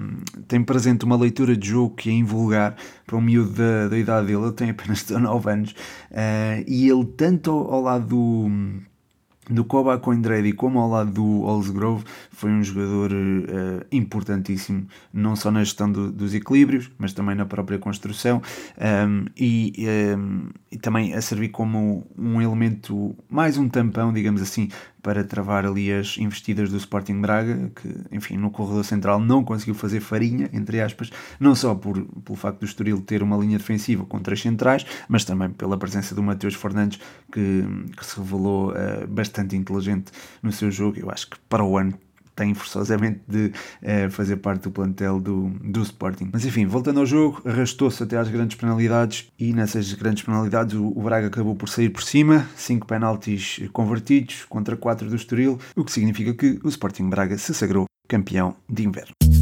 tem 0.48 0.64
presente 0.64 1.06
uma 1.06 1.16
leitura 1.16 1.56
de 1.56 1.70
jogo 1.70 1.96
que 1.96 2.10
é 2.10 2.14
invulgar 2.14 2.76
para 3.06 3.18
um 3.18 3.22
miúdo 3.22 3.52
da, 3.52 3.88
da 3.88 3.98
idade 3.98 4.28
dele. 4.28 4.44
Ele 4.44 4.52
tem 4.52 4.70
apenas 4.70 5.04
19 5.06 5.50
anos. 5.50 5.72
Uh, 6.12 6.64
e 6.68 6.90
ele, 6.90 7.06
tanto 7.06 7.52
ao, 7.52 7.74
ao 7.74 7.82
lado 7.82 8.08
do 8.08 8.50
do 9.52 9.66
Koba 9.66 9.98
Coindrady 10.00 10.54
como 10.54 10.80
ao 10.80 10.90
lado 10.90 11.12
do 11.12 11.42
Olsgrove 11.42 12.04
foi 12.32 12.52
um 12.52 12.64
jogador 12.64 13.12
uh, 13.12 13.86
importantíssimo 13.92 14.88
não 15.14 15.36
só 15.36 15.52
na 15.52 15.64
gestão 15.64 15.92
do, 15.92 16.12
dos 16.12 16.34
equilíbrios 16.34 16.90
mas 16.98 17.14
também 17.14 17.36
na 17.36 17.46
própria 17.46 17.78
construção 17.78 18.42
um, 18.78 18.84
ehm, 18.84 19.26
e, 19.38 19.74
um, 19.78 19.84
ehm, 19.84 20.50
e, 20.72 20.78
também 20.78 21.14
a 21.14 21.22
servir 21.22 21.50
como 21.50 22.08
um 22.18 22.42
elemento 22.42 23.16
mais 23.30 23.58
um 23.58 23.68
tampão 23.68 24.14
digamos 24.14 24.42
assim 24.42 24.70
para 25.02 25.24
travar 25.24 25.66
ali 25.66 25.92
as 25.92 26.18
investidas 26.18 26.70
do 26.70 26.78
Sporting 26.78 27.20
Braga, 27.22 27.72
que, 27.76 27.90
enfim, 28.12 28.38
no 28.38 28.52
corredor 28.52 28.84
central 28.84 29.20
não 29.20 29.44
conseguiu 29.44 29.74
fazer 29.74 30.00
farinha, 30.00 30.50
entre 30.54 30.82
aspas, 30.82 31.10
não 31.40 31.56
só 31.56 31.74
por, 31.76 32.02
pelo 32.24 32.38
facto 32.38 32.60
do 32.60 32.66
Estoril 32.66 33.02
ter 33.02 33.24
uma 33.24 33.38
linha 33.38 33.58
defensiva 33.58 34.06
com 34.06 34.20
três 34.20 34.42
centrais, 34.42 34.86
mas 35.08 35.26
também 35.26 35.50
pela 35.50 35.78
presença 35.78 36.14
do 36.14 36.22
Mateus 36.22 36.56
Fernandes, 36.56 37.00
que, 37.32 37.64
que 37.98 38.06
se 38.06 38.18
revelou 38.18 38.72
uh, 38.72 39.08
bastante 39.08 39.56
inteligente 39.56 40.12
no 40.42 40.52
seu 40.52 40.72
jogo. 40.72 41.00
Eu 41.00 41.10
acho 41.10 41.30
que 41.30 41.38
para 41.50 41.64
o 41.64 41.78
ano 41.78 41.98
tem 42.36 42.54
forçosamente 42.54 43.22
de 43.28 43.52
eh, 43.82 44.10
fazer 44.10 44.38
parte 44.38 44.64
do 44.64 44.72
plantel 44.72 45.20
do, 45.20 45.50
do 45.64 45.82
Sporting. 45.82 46.30
Mas 46.32 46.46
enfim, 46.46 46.66
voltando 46.66 47.00
ao 47.00 47.06
jogo, 47.06 47.42
arrastou-se 47.46 48.02
até 48.02 48.18
às 48.18 48.30
grandes 48.30 48.58
penalidades 48.58 49.32
e 49.38 49.54
nessas 49.54 49.94
grandes 49.94 50.24
penalidades 50.24 50.76
o, 50.76 50.88
o 50.88 51.02
Braga 51.02 51.28
acabou 51.28 51.56
por 51.56 51.70
sair 51.70 51.90
por 51.90 52.04
cima, 52.04 52.48
5 52.56 52.88
penaltis 52.88 53.62
convertidos 53.74 54.46
contra 54.46 54.76
4 54.76 55.10
do 55.10 55.16
Estoril, 55.16 55.60
o 55.76 55.84
que 55.84 55.92
significa 55.92 56.34
que 56.34 56.60
o 56.64 56.70
Sporting 56.70 57.10
Braga 57.10 57.38
se 57.38 57.54
sagrou 57.54 57.86
campeão 58.08 58.56
de 58.70 58.86
inverno. 58.86 59.41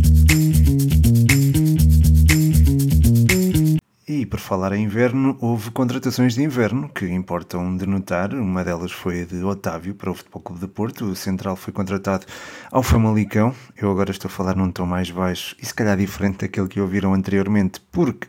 E 4.10 4.26
por 4.26 4.40
falar 4.40 4.74
em 4.74 4.86
inverno, 4.86 5.38
houve 5.40 5.70
contratações 5.70 6.34
de 6.34 6.42
inverno 6.42 6.90
que 6.90 7.06
importam 7.06 7.78
de 7.78 7.86
notar. 7.86 8.34
Uma 8.34 8.64
delas 8.64 8.92
foi 8.92 9.22
a 9.22 9.26
de 9.26 9.44
Otávio 9.44 9.94
para 9.94 10.10
o 10.10 10.16
Futebol 10.16 10.42
Clube 10.42 10.62
de 10.62 10.68
Porto. 10.68 11.06
O 11.06 11.16
central 11.16 11.56
foi 11.56 11.72
contratado 11.72 12.26
ao 12.72 12.82
Famalicão. 12.82 13.54
Eu 13.78 13.92
agora 13.92 14.10
estou 14.10 14.28
a 14.28 14.32
falar 14.32 14.56
num 14.56 14.72
tom 14.72 14.88
mais 14.88 15.12
baixo 15.12 15.56
e 15.62 15.66
se 15.68 15.76
calhar 15.76 15.96
diferente 15.96 16.40
daquele 16.40 16.68
que 16.68 16.82
ouviram 16.82 17.14
anteriormente, 17.14 17.80
porque 17.92 18.28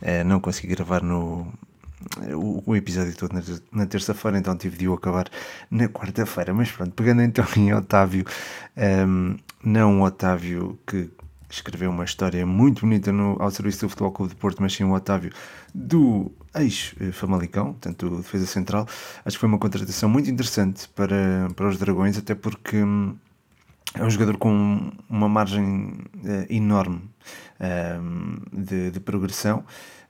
eh, 0.00 0.24
não 0.24 0.40
consegui 0.40 0.68
gravar 0.68 1.02
no, 1.02 1.52
o, 2.32 2.62
o, 2.64 2.74
episódio 2.74 3.14
todo 3.14 3.34
na, 3.34 3.42
na 3.70 3.86
terça-feira, 3.86 4.38
então 4.38 4.56
tive 4.56 4.78
de 4.78 4.88
o 4.88 4.94
acabar 4.94 5.28
na 5.70 5.88
quarta-feira. 5.88 6.54
Mas 6.54 6.72
pronto, 6.72 6.92
pegando 6.92 7.20
então 7.20 7.44
em 7.54 7.74
Otávio, 7.74 8.24
um, 8.74 8.80
ehm, 8.82 9.36
não 9.62 10.00
o 10.00 10.04
Otávio 10.04 10.78
que 10.86 11.10
escreveu 11.50 11.90
uma 11.90 12.04
história 12.04 12.44
muito 12.44 12.80
bonita 12.82 13.10
no, 13.12 13.40
ao 13.40 13.50
serviço 13.50 13.86
do 13.86 13.88
Futebol 13.88 14.12
Clube 14.12 14.34
de 14.34 14.40
Porto, 14.40 14.60
mas 14.60 14.72
sim 14.72 14.84
o 14.84 14.92
Otávio 14.92 15.32
do 15.74 16.30
ex-Famalicão, 16.54 17.72
portanto, 17.72 18.16
defesa 18.16 18.46
central. 18.46 18.86
Acho 19.24 19.36
que 19.36 19.40
foi 19.40 19.48
uma 19.48 19.58
contratação 19.58 20.08
muito 20.08 20.30
interessante 20.30 20.88
para, 20.88 21.48
para 21.54 21.68
os 21.68 21.78
Dragões, 21.78 22.18
até 22.18 22.34
porque 22.34 22.82
hum, 22.82 23.16
é 23.94 24.04
um 24.04 24.10
jogador 24.10 24.36
com 24.36 24.92
uma 25.08 25.28
margem 25.28 25.92
uh, 26.16 26.46
enorme 26.50 27.02
um, 27.60 28.38
de, 28.52 28.90
de 28.90 29.00
progressão. 29.00 29.64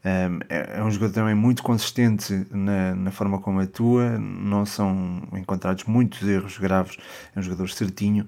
É, 0.05 0.79
é 0.79 0.83
um 0.83 0.91
jogador 0.91 1.13
também 1.13 1.35
muito 1.35 1.63
consistente 1.63 2.47
na, 2.51 2.95
na 2.95 3.11
forma 3.11 3.41
como 3.41 3.61
atua, 3.61 4.19
não 4.19 4.65
são 4.65 5.23
encontrados 5.33 5.85
muitos 5.85 6.27
erros 6.27 6.57
graves, 6.57 6.97
é 7.35 7.39
um 7.39 7.43
jogador 7.43 7.69
certinho. 7.69 8.27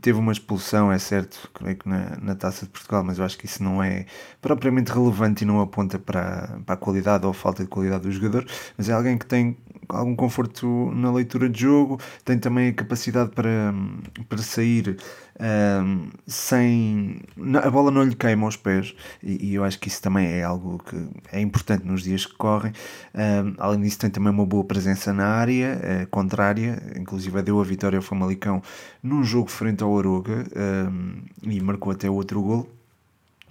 Teve 0.00 0.18
uma 0.18 0.32
expulsão, 0.32 0.90
é 0.90 0.98
certo, 0.98 1.50
creio 1.52 1.76
que 1.76 1.88
na, 1.88 2.16
na 2.20 2.34
taça 2.34 2.64
de 2.64 2.70
Portugal, 2.72 3.04
mas 3.04 3.18
eu 3.18 3.24
acho 3.24 3.36
que 3.36 3.46
isso 3.46 3.62
não 3.62 3.82
é 3.82 4.06
propriamente 4.40 4.92
relevante 4.92 5.44
e 5.44 5.46
não 5.46 5.60
aponta 5.60 5.98
para, 5.98 6.58
para 6.64 6.74
a 6.74 6.78
qualidade 6.78 7.24
ou 7.24 7.30
a 7.32 7.34
falta 7.34 7.62
de 7.62 7.68
qualidade 7.68 8.04
do 8.04 8.10
jogador, 8.10 8.46
mas 8.76 8.88
é 8.88 8.92
alguém 8.92 9.18
que 9.18 9.26
tem 9.26 9.56
algum 9.88 10.14
conforto 10.14 10.90
na 10.94 11.12
leitura 11.12 11.48
de 11.48 11.60
jogo, 11.60 12.00
tem 12.24 12.38
também 12.38 12.68
a 12.68 12.72
capacidade 12.72 13.30
para, 13.30 13.74
para 14.28 14.38
sair 14.38 14.96
um, 15.40 16.10
sem. 16.26 17.20
A 17.62 17.70
bola 17.70 17.90
não 17.90 18.02
lhe 18.02 18.14
queima 18.14 18.46
aos 18.46 18.56
pés, 18.56 18.94
e, 19.22 19.50
e, 19.50 19.54
eu 19.54 19.64
acho 19.64 19.78
que 19.78 19.88
isso 19.88 20.00
também 20.02 20.26
é 20.26 20.42
algo 20.42 20.78
que 20.78 21.08
é 21.32 21.40
importante 21.40 21.84
nos 21.84 22.02
dias 22.02 22.26
que 22.26 22.34
correm. 22.34 22.72
Um, 23.14 23.54
além 23.58 23.80
disso, 23.80 23.98
tem 23.98 24.10
também 24.10 24.32
uma 24.32 24.46
boa 24.46 24.64
presença 24.64 25.12
na 25.12 25.26
área 25.26 25.78
uh, 25.78 26.06
contrária, 26.08 26.82
inclusive 26.98 27.42
deu 27.42 27.60
a 27.60 27.64
vitória 27.64 27.98
ao 27.98 28.02
Famalicão 28.02 28.62
num 29.02 29.24
jogo 29.24 29.50
frente 29.50 29.82
ao 29.82 29.98
Aroga 29.98 30.44
um, 30.90 31.22
e 31.42 31.60
marcou 31.60 31.92
até 31.92 32.08
outro 32.08 32.40
gol 32.42 32.81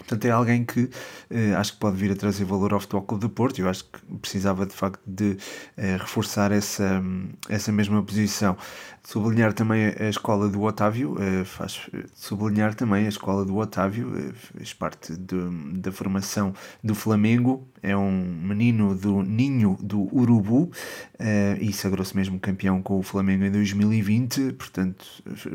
Portanto, 0.01 0.25
é 0.25 0.31
alguém 0.31 0.65
que 0.65 0.89
eh, 1.29 1.53
acho 1.55 1.73
que 1.73 1.79
pode 1.79 1.95
vir 1.95 2.11
a 2.11 2.15
trazer 2.15 2.43
valor 2.43 2.73
ao 2.73 2.79
Futebol 2.79 3.03
Clube 3.03 3.27
de 3.27 3.33
Porto. 3.33 3.59
Eu 3.59 3.69
acho 3.69 3.85
que 3.85 3.99
precisava 4.17 4.65
de 4.65 4.73
facto 4.73 5.01
de 5.05 5.37
eh, 5.77 5.97
reforçar 5.97 6.51
essa, 6.51 7.01
essa 7.47 7.71
mesma 7.71 8.03
posição. 8.03 8.57
Sublinhar 9.03 9.53
também 9.53 9.93
a 9.99 10.09
escola 10.09 10.47
do 10.49 10.61
Otávio, 10.61 11.15
eh, 11.19 11.43
faz 11.43 11.89
sublinhar 12.13 12.75
também 12.75 13.05
a 13.05 13.09
escola 13.09 13.45
do 13.45 13.55
Otávio, 13.57 14.11
eh, 14.17 14.33
fez 14.33 14.73
parte 14.73 15.15
de, 15.15 15.79
da 15.79 15.91
formação 15.91 16.53
do 16.83 16.93
Flamengo. 16.93 17.67
É 17.83 17.95
um 17.95 18.11
menino 18.11 18.95
do 18.95 19.23
Ninho 19.23 19.77
do 19.81 20.07
Urubu 20.15 20.71
eh, 21.17 21.57
e 21.59 21.73
sagrou-se 21.73 22.15
mesmo 22.15 22.39
campeão 22.39 22.81
com 22.81 22.99
o 22.99 23.03
Flamengo 23.03 23.43
em 23.43 23.51
2020. 23.51 24.53
Portanto, 24.53 25.05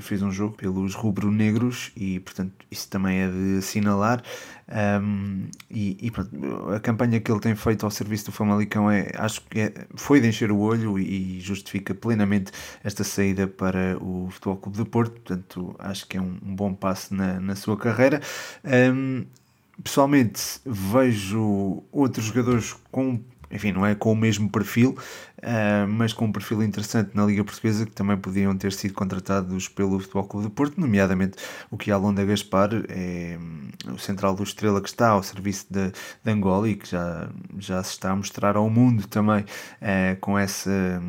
fez 0.01 0.23
um 0.23 0.31
jogo 0.31 0.57
pelos 0.57 0.95
rubro-negros 0.95 1.93
e, 1.97 2.21
portanto, 2.21 2.53
isso 2.71 2.89
também 2.89 3.19
é 3.19 3.29
de 3.29 3.59
assinalar. 3.59 4.23
Um, 4.69 5.47
e, 5.71 5.97
e 6.01 6.11
pronto, 6.11 6.31
a 6.75 6.81
campanha 6.81 7.21
que 7.21 7.31
ele 7.31 7.41
tem 7.41 7.55
feito 7.55 7.87
ao 7.87 7.91
serviço 7.91 8.27
do 8.27 8.33
Famalicão 8.33 8.91
é, 8.91 9.13
acho 9.15 9.41
que 9.43 9.61
é, 9.61 9.73
foi 9.95 10.21
de 10.21 10.27
encher 10.27 10.51
o 10.51 10.59
olho 10.59 10.99
e, 10.99 11.39
justifica 11.41 11.95
plenamente 11.95 12.51
esta 12.83 13.05
saída 13.05 13.47
para 13.47 13.97
o 14.01 14.29
Futebol 14.31 14.57
Clube 14.57 14.79
de 14.79 14.85
Porto. 14.85 15.13
Portanto, 15.21 15.77
acho 15.79 16.07
que 16.09 16.17
é 16.17 16.21
um, 16.21 16.39
um 16.43 16.57
bom 16.57 16.75
passo 16.75 17.15
na, 17.15 17.39
na 17.39 17.55
sua 17.55 17.77
carreira. 17.77 18.21
Um, 18.65 19.25
pessoalmente, 19.83 20.61
vejo 20.65 21.83
outros 21.93 22.27
jogadores 22.27 22.75
com 22.91 23.21
enfim, 23.51 23.73
não 23.73 23.87
é 23.87 23.95
com 23.95 24.13
o 24.13 24.17
mesmo 24.17 24.51
perfil, 24.51 24.97
uh, 25.39 25.89
mas 25.89 26.13
com 26.13 26.27
um 26.27 26.33
perfil 26.33 26.63
interessante 26.63 27.11
na 27.15 27.25
Liga 27.25 27.45
Portuguesa 27.45 27.87
que 27.87 27.93
também 27.93 28.17
podiam 28.17 28.57
ter 28.57 28.73
sido 28.73 28.95
contratados 28.95 29.69
pelo 29.69 30.01
Futebol 30.01 30.25
Clube 30.25 30.47
de 30.49 30.53
Porto, 30.53 30.81
nomeadamente 30.81 31.37
o 31.71 31.77
que 31.77 31.91
Alonda 31.91 32.25
Gaspar, 32.25 32.71
é 32.89 33.39
hum, 33.41 33.95
o 33.95 33.99
central 33.99 34.35
do 34.35 34.43
Estrela 34.43 34.81
que 34.81 34.89
está 34.89 35.11
ao 35.11 35.23
serviço 35.23 35.67
de, 35.71 35.91
de, 35.91 36.31
Angola 36.31 36.69
e 36.69 36.75
que 36.75 36.91
já, 36.91 37.29
já 37.59 37.83
se 37.83 37.91
está 37.91 38.11
a 38.11 38.17
mostrar 38.17 38.57
ao 38.57 38.69
mundo 38.69 39.07
também 39.07 39.43
uh, 39.43 40.17
com, 40.21 40.39
essa, 40.39 41.01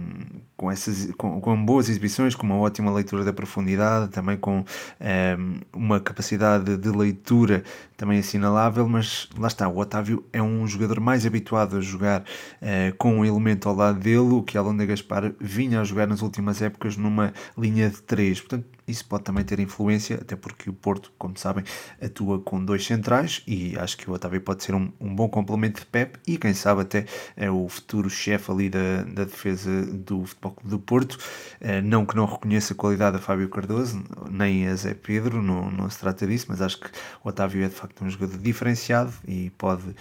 com, 0.57 0.71
essas, 0.71 1.11
com, 1.11 1.39
com, 1.39 1.65
boas 1.65 1.87
exibições, 1.87 2.33
com 2.33 2.45
uma 2.45 2.57
ótima 2.57 2.91
leitura 2.91 3.23
da 3.23 3.31
profundidade, 3.31 4.09
também 4.09 4.35
com 4.35 4.59
um, 4.59 5.59
uma 5.71 5.99
capacidade 5.99 6.75
de 6.75 6.89
leitura 6.89 7.63
também 7.95 8.19
assinalável, 8.19 8.89
mas 8.89 9.29
lá 9.37 9.47
está, 9.47 9.67
o 9.67 9.77
Otávio 9.77 10.25
é 10.33 10.41
um 10.41 10.65
jogador 10.65 10.99
mais 10.99 11.25
habituado 11.25 11.77
a 11.77 11.81
jogar 11.81 12.21
uh, 12.21 12.95
com 12.97 13.19
um 13.19 13.25
elemento 13.25 13.69
ao 13.69 13.75
lado 13.75 13.99
dele, 13.99 14.33
o 14.33 14.41
que 14.41 14.57
Alonda 14.57 14.85
Gaspar 14.85 15.31
vinha 15.39 15.79
a 15.79 15.83
jogar 15.83 16.07
nas 16.07 16.23
últimas 16.23 16.61
épocas 16.61 16.97
numa 16.97 17.33
linha 17.55 17.89
de 17.89 18.01
3. 18.01 18.41
Portanto, 18.41 18.76
isso 18.87 19.05
pode 19.05 19.23
também 19.23 19.43
ter 19.43 19.59
influência, 19.59 20.17
até 20.21 20.35
porque 20.35 20.69
o 20.69 20.73
Porto, 20.73 21.11
como 21.17 21.37
sabem, 21.37 21.63
atua 22.01 22.39
com 22.39 22.63
dois 22.63 22.85
centrais 22.85 23.43
e 23.45 23.77
acho 23.77 23.97
que 23.97 24.09
o 24.09 24.13
Otávio 24.13 24.39
pode 24.39 24.63
ser 24.63 24.73
um, 24.73 24.91
um 24.99 25.13
bom 25.13 25.27
complemento 25.27 25.81
de 25.81 25.85
Pep 25.87 26.17
e 26.25 26.37
quem 26.37 26.53
sabe 26.53 26.81
até 26.81 27.05
é 27.35 27.51
o 27.51 27.67
futuro 27.67 28.09
chefe 28.09 28.49
ali 28.49 28.69
da, 28.69 29.03
da 29.03 29.25
defesa 29.25 29.85
do 29.85 30.25
Futebol 30.25 30.51
Clube 30.51 30.69
do 30.69 30.79
Porto. 30.79 31.17
É, 31.59 31.81
não 31.81 32.05
que 32.05 32.15
não 32.15 32.25
reconheça 32.25 32.73
a 32.73 32.77
qualidade 32.77 33.17
a 33.17 33.19
Fábio 33.19 33.49
Cardoso, 33.49 34.01
nem 34.29 34.67
a 34.67 34.75
Zé 34.75 34.93
Pedro, 34.93 35.41
não, 35.41 35.69
não 35.69 35.89
se 35.89 35.99
trata 35.99 36.25
disso, 36.25 36.45
mas 36.49 36.61
acho 36.61 36.79
que 36.79 36.87
o 37.23 37.29
Otávio 37.29 37.65
é 37.65 37.67
de 37.67 37.75
facto 37.75 38.03
um 38.05 38.09
jogador 38.09 38.37
diferenciado 38.37 39.13
e 39.27 39.49
pode 39.57 39.95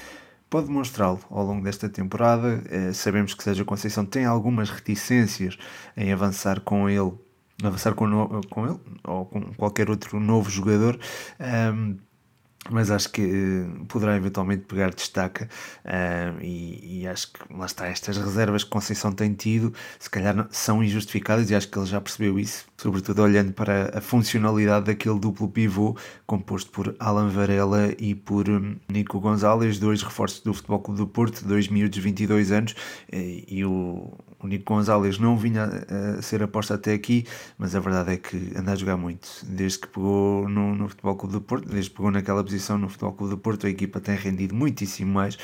pode 0.49 0.69
demonstrá-lo 0.69 1.19
ao 1.28 1.45
longo 1.45 1.64
desta 1.64 1.88
temporada. 1.88 2.62
É, 2.71 2.93
sabemos 2.93 3.35
que 3.35 3.43
Sérgio 3.43 3.64
Conceição 3.64 4.07
tem 4.07 4.25
algumas 4.25 4.71
reticências 4.71 5.59
em 5.97 6.12
avançar 6.12 6.61
com 6.61 6.88
ele 6.88 7.12
avançar 7.63 7.95
com, 7.95 8.41
com 8.51 8.67
ele 8.67 8.79
ou 9.05 9.27
com 9.27 9.41
qualquer 9.55 9.91
outro 9.91 10.21
novo 10.21 10.51
jogador. 10.51 10.99
Um, 11.41 11.97
mas 12.71 12.91
acho 12.91 13.11
que 13.11 13.23
uh, 13.23 13.85
poderá 13.87 14.17
eventualmente 14.17 14.65
pegar 14.65 14.91
destaca 14.91 15.49
uh, 15.85 16.43
e, 16.43 17.03
e, 17.03 17.09
acho 17.09 17.33
que 17.33 17.41
lá 17.55 17.67
está, 17.67 17.87
estas 17.87 18.17
reservas 18.17 18.65
que 18.65 18.71
Conceição 18.71 19.13
tem 19.13 19.33
tido, 19.33 19.73
se 19.99 20.11
calhar 20.11 20.47
são 20.51 20.83
injustificadas 20.83 21.51
e 21.51 21.55
acho 21.55 21.69
que 21.69 21.79
ele 21.79 21.87
já 21.87 22.01
percebeu 22.01 22.39
isso, 22.39 22.67
sobretudo 22.77 23.23
olhando 23.23 23.53
para 23.53 23.97
a 23.97 24.01
funcionalidade 24.01 24.87
daquele 24.87 25.19
duplo 25.19 25.49
pivô 25.49 25.97
composto 26.27 26.71
por 26.71 26.95
Alan 26.99 27.29
Varela 27.29 27.93
e 27.99 28.15
por 28.15 28.49
um, 28.49 28.77
Nico 28.89 29.21
Gonzalez, 29.21 29.79
dois 29.79 30.03
reforços 30.03 30.41
do 30.41 30.53
Futebol 30.53 30.81
Clube 30.81 30.99
do 31.01 31.07
Porto, 31.07 31.45
dois 31.45 31.69
miúdos 31.69 31.95
de 31.97 32.01
22 32.01 32.53
anos 32.53 32.75
e, 33.13 33.45
e 33.49 33.65
o, 33.65 34.13
o 34.41 34.47
Nico 34.47 34.75
Gonzalez 34.75 35.19
não 35.19 35.37
vinha 35.37 35.65
a, 35.65 36.19
a, 36.19 36.23
ser 36.23 36.43
aposta 36.43 36.75
até 36.75 36.93
aqui, 36.93 37.25
mas 37.59 37.75
a 37.75 37.81
verdade 37.81 38.13
é 38.13 38.17
que 38.17 38.53
anda 38.57 38.73
a 38.73 38.77
jogar 38.77 38.97
muito. 38.97 39.29
Desde 39.45 39.79
que 39.79 39.89
pegou 39.89 40.49
no, 40.49 40.75
no 40.75 40.89
Futebol 40.89 41.17
Clube 41.17 41.35
do 41.35 41.41
Porto, 41.41 41.69
desde 41.69 41.91
que 41.91 41.97
pegou 41.97 42.11
naquela 42.11 42.43
posição 42.43 42.56
no 42.79 42.89
Futebol 42.89 43.13
Clube 43.13 43.35
do 43.35 43.39
Porto, 43.39 43.67
a 43.67 43.71
equipa 43.71 44.01
tem 44.01 44.17
rendido 44.17 44.55
muitíssimo 44.55 45.13
mais 45.13 45.39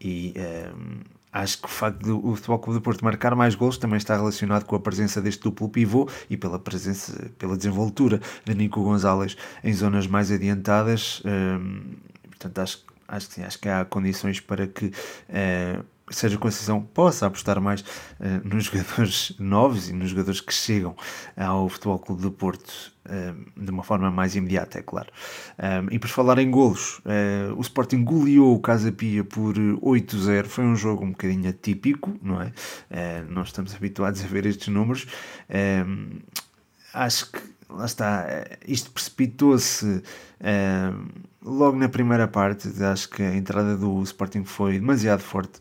e 0.00 0.34
um, 0.36 0.40
ehm, 0.40 1.00
acho 1.32 1.58
que 1.58 1.66
o 1.66 1.68
facto 1.68 2.00
do 2.02 2.34
Futebol 2.36 2.58
Clube 2.58 2.78
do 2.78 2.82
Porto 2.82 3.04
marcar 3.04 3.34
mais 3.34 3.54
gols 3.54 3.78
também 3.78 3.96
está 3.96 4.16
relacionado 4.16 4.64
com 4.64 4.76
a 4.76 4.80
presença 4.80 5.20
deste 5.20 5.42
duplo 5.42 5.68
pivô 5.68 6.08
e 6.30 6.36
pela 6.36 6.58
presença, 6.58 7.30
pela 7.38 7.56
desenvoltura 7.56 8.20
de 8.44 8.54
Nico 8.54 8.82
Gonzalez 8.82 9.36
em 9.62 9.72
zonas 9.72 10.06
mais 10.06 10.30
adiantadas. 10.30 11.22
Um, 11.24 11.28
ehm, 11.28 11.96
portanto, 12.28 12.58
acho, 12.58 12.84
acho, 13.06 13.28
que 13.28 13.34
sim, 13.34 13.42
acho 13.42 13.58
que 13.58 13.68
há 13.68 13.84
condições 13.84 14.40
para 14.40 14.66
que 14.66 14.86
uh, 14.86 15.84
Sérgio 16.10 16.38
Conceição 16.38 16.80
possa 16.80 17.26
apostar 17.26 17.60
mais 17.60 17.80
uh, 17.80 17.84
nos 18.44 18.64
jogadores 18.64 19.34
novos 19.40 19.88
e 19.88 19.92
nos 19.92 20.10
jogadores 20.10 20.40
que 20.40 20.52
chegam 20.52 20.96
ao 21.36 21.68
Futebol 21.68 21.98
Clube 21.98 22.22
do 22.22 22.30
Porto 22.30 22.92
uh, 23.06 23.62
de 23.64 23.70
uma 23.70 23.82
forma 23.82 24.10
mais 24.10 24.36
imediata, 24.36 24.78
é 24.78 24.82
claro. 24.82 25.08
Um, 25.58 25.94
e 25.94 25.98
por 25.98 26.08
falar 26.08 26.38
em 26.38 26.50
golos, 26.50 26.98
uh, 26.98 27.54
o 27.56 27.60
Sporting 27.60 28.04
goleou 28.04 28.54
o 28.54 28.60
Casa 28.60 28.92
Pia 28.92 29.24
por 29.24 29.54
8-0, 29.54 30.46
foi 30.46 30.64
um 30.64 30.76
jogo 30.76 31.04
um 31.04 31.10
bocadinho 31.10 31.48
atípico, 31.48 32.18
não 32.22 32.40
é? 32.40 32.52
nós 33.28 33.48
estamos 33.48 33.74
habituados 33.74 34.22
a 34.22 34.26
ver 34.26 34.46
estes 34.46 34.68
números. 34.68 35.06
Um, 35.86 36.18
acho 36.94 37.30
que, 37.30 37.40
lá 37.68 37.84
está, 37.84 38.26
isto 38.66 38.90
precipitou-se 38.90 40.02
logo 41.42 41.76
na 41.76 41.88
primeira 41.88 42.28
parte, 42.28 42.68
acho 42.82 43.08
que 43.08 43.22
a 43.22 43.34
entrada 43.34 43.76
do 43.76 44.02
Sporting 44.02 44.44
foi 44.44 44.78
demasiado 44.78 45.20
forte. 45.20 45.60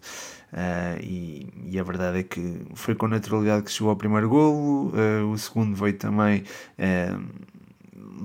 Uh, 0.52 0.98
e, 1.04 1.48
e, 1.72 1.80
a 1.80 1.84
verdade 1.84 2.20
é 2.20 2.24
que 2.24 2.62
foi 2.74 2.96
com 2.96 3.08
naturalidade 3.08 3.64
que 3.64 3.72
chegou 3.72 3.90
ao 3.90 3.98
primeiro 3.98 4.30
golo, 4.30 4.94
uh, 4.96 5.30
o 5.30 5.38
segundo 5.38 5.76
veio 5.76 5.98
também, 5.98 6.44
uh, 6.80 7.22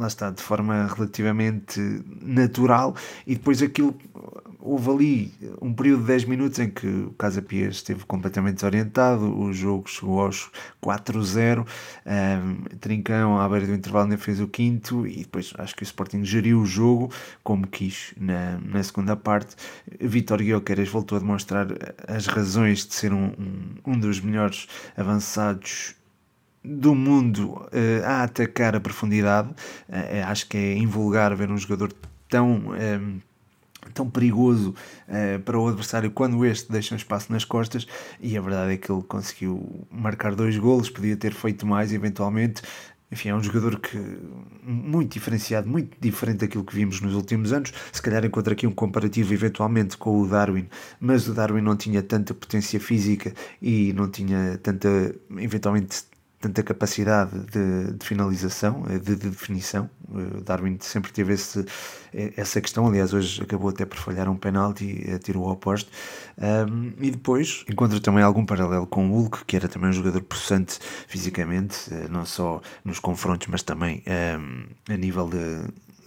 lá 0.03 0.09
está, 0.09 0.31
de 0.31 0.43
forma 0.43 0.87
relativamente 0.95 1.81
natural, 2.21 2.95
e 3.27 3.35
depois 3.35 3.63
aquilo 3.63 3.97
houve 4.63 4.91
ali 4.91 5.35
um 5.61 5.75
período 5.75 6.03
de 6.03 6.07
10 6.07 6.25
minutos 6.27 6.59
em 6.61 6.71
que 6.71 6.87
o 6.87 7.11
Casa 7.19 7.43
Pia 7.43 7.69
esteve 7.69 8.05
completamente 8.05 8.55
desorientado, 8.55 9.37
o 9.37 9.53
jogo 9.53 9.89
chegou 9.89 10.21
aos 10.21 10.51
4-0, 10.81 11.67
um, 11.67 12.77
Trincão 12.79 13.41
à 13.41 13.49
beira 13.49 13.67
do 13.67 13.75
intervalo 13.75 14.05
ainda 14.05 14.17
fez 14.17 14.41
o 14.41 14.47
quinto 14.47 15.07
e 15.07 15.19
depois 15.19 15.53
acho 15.59 15.75
que 15.75 15.83
o 15.83 15.85
Sporting 15.85 16.25
geriu 16.25 16.61
o 16.61 16.67
jogo 16.67 17.13
como 17.43 17.67
quis 17.67 18.15
na, 18.17 18.59
na 18.61 18.83
segunda 18.83 19.17
parte. 19.17 19.57
Vitor 20.01 20.39
Guioqueras 20.39 20.89
voltou 20.89 21.17
a 21.17 21.21
demonstrar 21.21 21.67
as 22.07 22.27
razões 22.27 22.87
de 22.87 22.95
ser 22.95 23.13
um, 23.13 23.33
um, 23.39 23.93
um 23.93 23.99
dos 23.99 24.21
melhores 24.21 24.69
avançados 24.97 25.97
do 26.65 26.95
mundo 26.95 27.53
uh, 27.53 28.05
a 28.07 28.23
atacar 28.25 28.77
a 28.77 28.81
profundidade. 28.81 29.51
Uh, 29.89 30.27
acho 30.27 30.49
que 30.49 30.57
é 30.57 30.77
invulgar 30.77 31.35
ver 31.35 31.51
um 31.51 31.57
jogador 31.59 31.93
tão 32.29 32.51
um, 32.51 33.21
tão 33.93 34.09
perigoso 34.09 34.75
uh, 35.09 35.41
para 35.41 35.59
o 35.59 35.69
adversário 35.69 36.11
quando 36.11 36.45
este 36.45 36.71
deixa 36.71 36.95
um 36.95 36.97
espaço 36.97 37.33
nas 37.33 37.45
costas 37.45 37.87
e 38.21 38.37
a 38.37 38.41
verdade 38.41 38.73
é 38.73 38.77
que 38.77 38.91
ele 38.91 39.03
conseguiu 39.03 39.87
marcar 39.91 40.35
dois 40.35 40.57
golos, 40.57 40.89
podia 40.89 41.17
ter 41.17 41.33
feito 41.33 41.67
mais 41.67 41.93
eventualmente. 41.93 42.63
Enfim, 43.11 43.29
é 43.29 43.35
um 43.35 43.43
jogador 43.43 43.79
que 43.79 43.99
muito 44.63 45.13
diferenciado, 45.13 45.69
muito 45.69 45.95
diferente 46.01 46.39
daquilo 46.39 46.65
que 46.65 46.75
vimos 46.75 47.03
nos 47.03 47.15
últimos 47.15 47.53
anos. 47.53 47.71
Se 47.93 48.01
calhar 48.01 48.25
encontra 48.25 48.55
aqui 48.55 48.67
um 48.67 48.73
comparativo 48.73 49.35
eventualmente 49.35 49.99
com 49.99 50.19
o 50.19 50.27
Darwin, 50.27 50.67
mas 50.99 51.29
o 51.29 51.35
Darwin 51.35 51.61
não 51.61 51.77
tinha 51.77 52.03
tanta 52.03 52.33
potência 52.33 52.81
física 52.81 53.35
e 53.61 53.93
não 53.93 54.09
tinha 54.09 54.59
tanta, 54.63 55.15
eventualmente, 55.37 56.05
tanta 56.43 56.63
capacidade 56.63 57.39
de, 57.47 57.93
de 57.93 58.05
finalização, 58.05 58.85
eh, 58.91 58.99
de, 58.99 59.15
de, 59.15 59.31
definição. 59.31 59.89
O 60.09 60.43
Darwin 60.43 60.77
sempre 60.81 61.13
teve 61.13 61.35
esse, 61.35 61.65
eh, 62.13 62.33
essa 62.37 62.61
questão, 62.61 62.87
aliás, 62.87 63.15
hoje 63.15 63.41
acabou 63.41 63.71
até 63.71 63.87
por 63.87 63.97
falhar 63.97 64.29
um 64.29 64.37
penalti, 64.37 65.09
a 65.15 65.19
tiro 65.21 65.41
ao 65.45 65.51
oposto. 65.51 65.89
Um, 66.37 66.93
e 66.99 67.13
depois 67.13 67.65
encontra 67.71 68.01
também 68.01 68.25
algum 68.25 68.45
paralelo 68.45 68.87
com 68.87 69.09
o 69.09 69.13
Hulk, 69.13 69.45
que 69.45 69.55
era 69.55 69.69
também 69.69 69.91
um 69.91 69.93
jogador 69.93 70.21
possante 70.23 70.81
fisicamente, 71.07 71.77
eh, 71.93 72.09
não 72.11 72.27
só 72.27 72.61
nos 72.85 72.99
confrontos, 72.99 73.47
mas 73.47 73.63
também 73.63 74.03
um, 74.09 74.93
a 74.93 74.97
nível 74.97 75.29
de, 75.29 75.39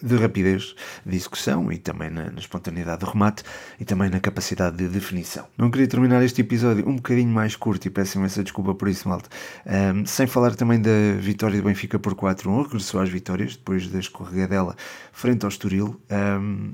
de 0.01 0.15
rapidez 0.17 0.75
de 1.05 1.15
execução 1.15 1.71
e 1.71 1.77
também 1.77 2.09
na, 2.09 2.29
na, 2.29 2.39
espontaneidade 2.39 2.99
do 2.99 3.11
remate 3.11 3.43
e 3.79 3.85
também 3.85 4.09
na 4.09 4.19
capacidade 4.19 4.77
de 4.77 4.87
definição. 4.87 5.45
Não 5.57 5.69
queria 5.71 5.87
terminar 5.87 6.23
este 6.23 6.41
episódio 6.41 6.87
um 6.87 6.95
bocadinho 6.95 7.29
mais 7.29 7.55
curto 7.55 7.85
e 7.87 7.89
peço 7.89 8.17
imensa 8.17 8.43
desculpa 8.43 8.75
por 8.75 8.87
isso, 8.87 9.07
malta. 9.07 9.29
Um, 9.65 10.05
sem 10.05 10.27
falar 10.27 10.55
também 10.55 10.81
da 10.81 10.91
vitória 11.19 11.57
do 11.59 11.63
Benfica 11.63 11.97
por 11.97 12.15
4-1, 12.15 12.63
regressou 12.63 13.01
às 13.01 13.09
vitórias 13.09 13.55
depois 13.55 13.87
da 13.87 13.99
escorregadela 13.99 14.75
frente 15.11 15.43
ao 15.43 15.49
Estoril. 15.49 15.99
Um, 16.11 16.73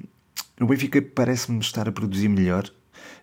o 0.60 0.65
Benfica 0.65 1.01
parece-me 1.01 1.60
estar 1.60 1.88
a 1.89 1.91
produzir 1.91 2.27
melhor, 2.27 2.69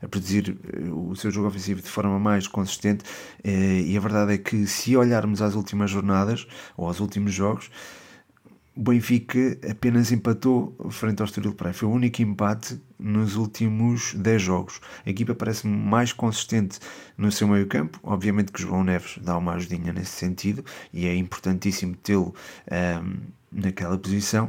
a 0.02 0.08
produzir 0.08 0.58
eh, 0.72 0.90
o 0.90 1.14
seu 1.14 1.30
jogo 1.30 1.48
ofensivo 1.48 1.80
de 1.80 1.88
forma 1.88 2.18
mais 2.18 2.46
consistente 2.46 3.04
eh, 3.44 3.82
e 3.86 3.96
a 3.96 4.00
verdade 4.00 4.34
é 4.34 4.38
que 4.38 4.66
se 4.66 4.96
olharmos 4.96 5.40
às 5.42 5.54
últimas 5.54 5.90
jornadas 5.90 6.46
ou 6.76 6.86
aos 6.86 7.00
últimos 7.00 7.32
jogos 7.32 7.70
o 8.78 8.82
Benfica 8.82 9.58
apenas 9.68 10.12
empatou 10.12 10.72
frente 10.88 11.20
ao 11.20 11.26
Estoril 11.26 11.52
Praia. 11.52 11.74
Foi 11.74 11.88
o 11.88 11.90
único 11.90 12.22
empate 12.22 12.80
nos 12.96 13.34
últimos 13.34 14.14
10 14.14 14.40
jogos. 14.40 14.80
A 15.04 15.10
equipa 15.10 15.34
parece 15.34 15.66
mais 15.66 16.12
consistente 16.12 16.78
no 17.16 17.32
seu 17.32 17.48
meio 17.48 17.66
campo. 17.66 17.98
Obviamente 18.04 18.52
que 18.52 18.62
João 18.62 18.84
Neves 18.84 19.18
dá 19.20 19.36
uma 19.36 19.54
ajudinha 19.54 19.92
nesse 19.92 20.12
sentido 20.12 20.64
e 20.92 21.08
é 21.08 21.16
importantíssimo 21.16 21.96
tê-lo 21.96 22.32
um, 22.70 23.16
naquela 23.50 23.98
posição. 23.98 24.48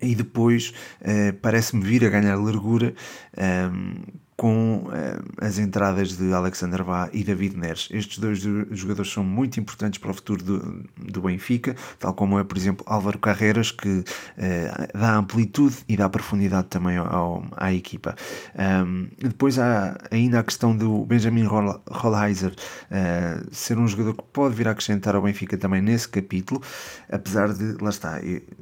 E 0.00 0.14
depois 0.14 0.72
uh, 1.02 1.34
parece-me 1.42 1.84
vir 1.84 2.06
a 2.06 2.08
ganhar 2.08 2.36
largura 2.36 2.94
um, 3.36 3.96
com 4.40 4.84
uh, 4.86 4.90
as 5.38 5.58
entradas 5.58 6.16
de 6.16 6.32
Alexander 6.32 6.82
Bá 6.82 7.10
e 7.12 7.22
David 7.22 7.58
Neres. 7.58 7.90
Estes 7.90 8.16
dois 8.16 8.38
jogadores 8.70 9.12
são 9.12 9.22
muito 9.22 9.60
importantes 9.60 9.98
para 9.98 10.10
o 10.10 10.14
futuro 10.14 10.42
do, 10.42 10.84
do 10.96 11.20
Benfica, 11.20 11.76
tal 11.98 12.14
como 12.14 12.38
é, 12.38 12.42
por 12.42 12.56
exemplo, 12.56 12.82
Álvaro 12.88 13.18
Carreiras, 13.18 13.70
que 13.70 13.98
uh, 13.98 14.98
dá 14.98 15.16
amplitude 15.16 15.76
e 15.86 15.94
dá 15.94 16.08
profundidade 16.08 16.68
também 16.68 16.96
ao, 16.96 17.44
à 17.54 17.70
equipa. 17.70 18.16
Um, 18.58 19.08
depois 19.18 19.58
há 19.58 19.98
ainda 20.10 20.40
a 20.40 20.42
questão 20.42 20.74
do 20.74 21.04
Benjamin 21.04 21.44
Rollheiser 21.44 22.52
uh, 22.52 23.46
ser 23.54 23.76
um 23.76 23.86
jogador 23.86 24.14
que 24.14 24.24
pode 24.32 24.54
vir 24.54 24.68
a 24.68 24.70
acrescentar 24.70 25.14
ao 25.14 25.20
Benfica 25.20 25.58
também 25.58 25.82
nesse 25.82 26.08
capítulo, 26.08 26.62
apesar 27.10 27.52
de, 27.52 27.76
lá 27.78 27.90
está, 27.90 28.18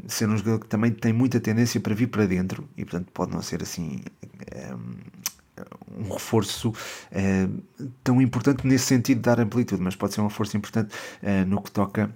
ser 0.08 0.28
um 0.28 0.36
jogador 0.36 0.58
que 0.58 0.66
também 0.66 0.90
tem 0.90 1.12
muita 1.12 1.38
tendência 1.38 1.80
para 1.80 1.94
vir 1.94 2.08
para 2.08 2.26
dentro 2.26 2.68
e, 2.76 2.84
portanto, 2.84 3.12
pode 3.14 3.30
não 3.30 3.42
ser 3.42 3.62
assim. 3.62 4.00
Um, 4.74 5.07
um 5.98 6.12
reforço 6.12 6.72
eh, 7.10 7.48
tão 8.04 8.20
importante 8.22 8.66
nesse 8.66 8.86
sentido 8.86 9.18
de 9.18 9.22
dar 9.22 9.40
amplitude, 9.40 9.82
mas 9.82 9.96
pode 9.96 10.14
ser 10.14 10.20
um 10.20 10.28
reforço 10.28 10.56
importante 10.56 10.94
eh, 11.22 11.44
no 11.44 11.60
que 11.62 11.70
toca 11.70 12.10